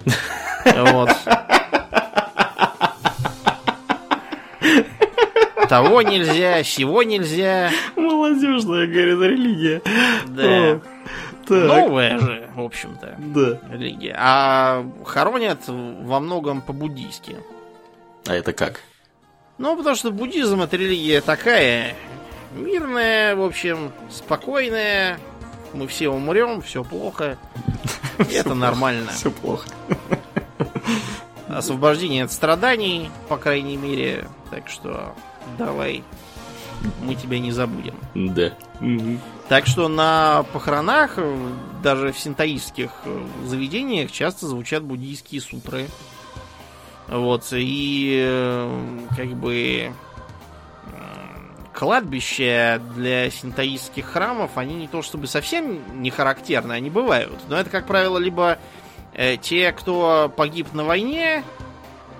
[0.64, 1.10] Вот.
[5.68, 7.70] Того нельзя, сего нельзя.
[7.96, 9.82] Молодежная, говорит, религия.
[10.26, 10.80] Да.
[11.46, 11.66] Так.
[11.66, 13.58] Новая же, в общем-то, да.
[13.70, 14.14] религия.
[14.18, 17.36] А хоронят во многом по-буддийски.
[18.26, 18.80] А это как?
[19.58, 21.94] Ну, потому что буддизм это религия такая
[22.54, 25.18] мирная, в общем, спокойная.
[25.74, 27.38] Мы все умрем, все плохо.
[28.18, 29.10] Это нормально.
[29.12, 29.68] Все плохо.
[31.48, 34.28] Освобождение от страданий, по крайней мере.
[34.50, 35.14] Так что
[35.58, 36.02] давай,
[37.02, 37.94] мы тебя не забудем.
[38.14, 38.52] Да.
[39.48, 41.18] Так что на похоронах,
[41.82, 42.90] даже в синтаистских
[43.44, 45.86] заведениях, часто звучат буддийские сутры.
[47.08, 48.68] Вот, и
[49.16, 49.92] как бы
[51.72, 57.38] кладбища для синтаистских храмов, они не то чтобы совсем не характерны, они бывают.
[57.48, 58.58] Но это, как правило, либо
[59.14, 61.42] э, те, кто погиб на войне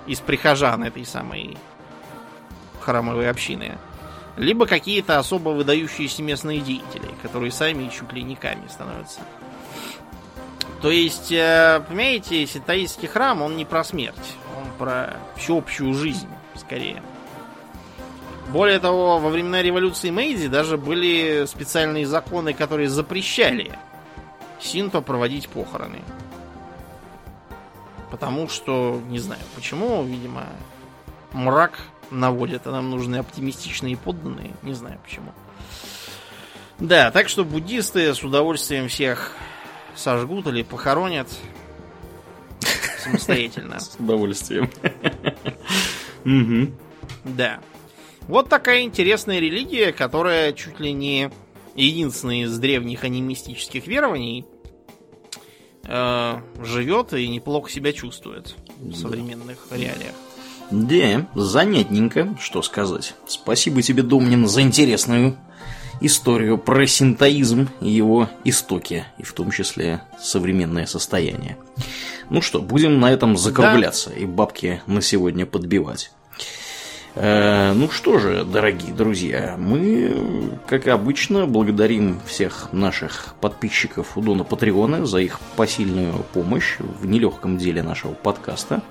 [0.05, 1.57] из прихожан этой самой
[2.83, 3.77] храмовой общины,
[4.37, 9.19] либо какие-то особо выдающиеся местные деятели, которые сами чуть ли не камни становятся.
[10.81, 17.01] То есть, э, понимаете, синтаистский храм, он не про смерть, он про всеобщую жизнь, скорее.
[18.49, 23.71] Более того, во времена революции Мэйди даже были специальные законы, которые запрещали
[24.59, 26.01] синто проводить похороны.
[28.11, 30.43] Потому что, не знаю почему, видимо,
[31.31, 31.79] мрак
[32.13, 34.53] наводят, а нам нужны оптимистичные подданные.
[34.61, 35.33] Не знаю почему.
[36.79, 39.35] Да, так что буддисты с удовольствием всех
[39.95, 41.27] сожгут или похоронят
[43.03, 43.79] самостоятельно.
[43.79, 44.69] С удовольствием.
[47.25, 47.59] Да.
[48.27, 51.29] Вот такая интересная религия, которая чуть ли не
[51.75, 54.45] единственная из древних анимистических верований
[55.85, 60.15] э, живет и неплохо себя чувствует в современных реалиях.
[60.73, 63.13] Да, занятненько, что сказать.
[63.27, 65.37] Спасибо тебе, Домнин, за интересную
[66.01, 71.57] историю про синтоизм и его истоки, и в том числе современное состояние.
[72.31, 74.15] Ну что, будем на этом закругляться да.
[74.15, 76.11] и бабки на сегодня подбивать.
[77.15, 84.43] Э, ну что же, дорогие друзья, мы, как обычно, благодарим всех наших подписчиков у Дона
[84.43, 88.81] Патреона за их посильную помощь в нелегком деле нашего подкаста.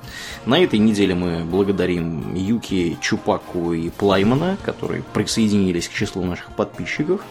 [0.47, 7.23] На этой неделе мы благодарим Юки, Чупаку и Плаймана, которые присоединились к числу наших подписчиков.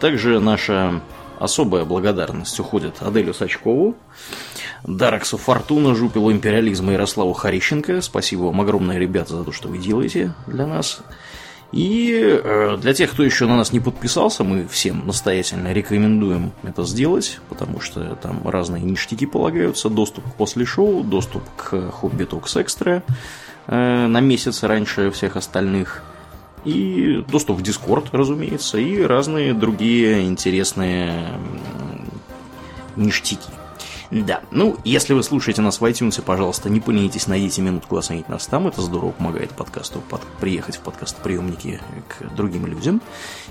[0.00, 1.00] Также наша
[1.38, 3.96] особая благодарность уходит Аделю Сачкову,
[4.84, 8.00] Дараксу Фортуна, Жупилу Империализма Ярославу Харищенко.
[8.00, 11.02] Спасибо вам огромное, ребята, за то, что вы делаете для нас.
[11.72, 16.82] И э, для тех, кто еще на нас не подписался, мы всем настоятельно рекомендуем это
[16.82, 19.88] сделать, потому что там разные ништяки полагаются.
[19.88, 23.02] Доступ к после шоу, доступ к Hobby Talks Extra
[23.68, 26.02] э, на месяц раньше всех остальных.
[26.64, 31.28] И доступ в Discord, разумеется, и разные другие интересные
[32.96, 33.59] ништяки.
[34.10, 38.46] Да, ну, если вы слушаете нас в iTunes, пожалуйста, не поленитесь, найдите минутку оценить нас
[38.48, 43.00] там, это здорово помогает подкасту под, приехать в подкаст-приемники к другим людям.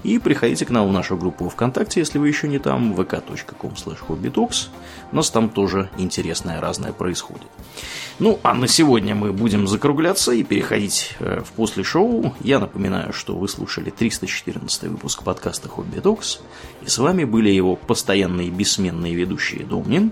[0.04, 3.74] И приходите к нам в нашу группу ВКонтакте, если вы еще не там, vk.com
[4.10, 4.68] hobbytalks.
[5.14, 7.48] У нас там тоже интересное разное происходит.
[8.20, 12.36] Ну, а на сегодня мы будем закругляться и переходить э, в после шоу.
[12.42, 16.42] Я напоминаю, что вы слушали 314 выпуск подкаста Хобби Talks,
[16.82, 20.12] и с вами были его постоянные бессменные ведущие Домнин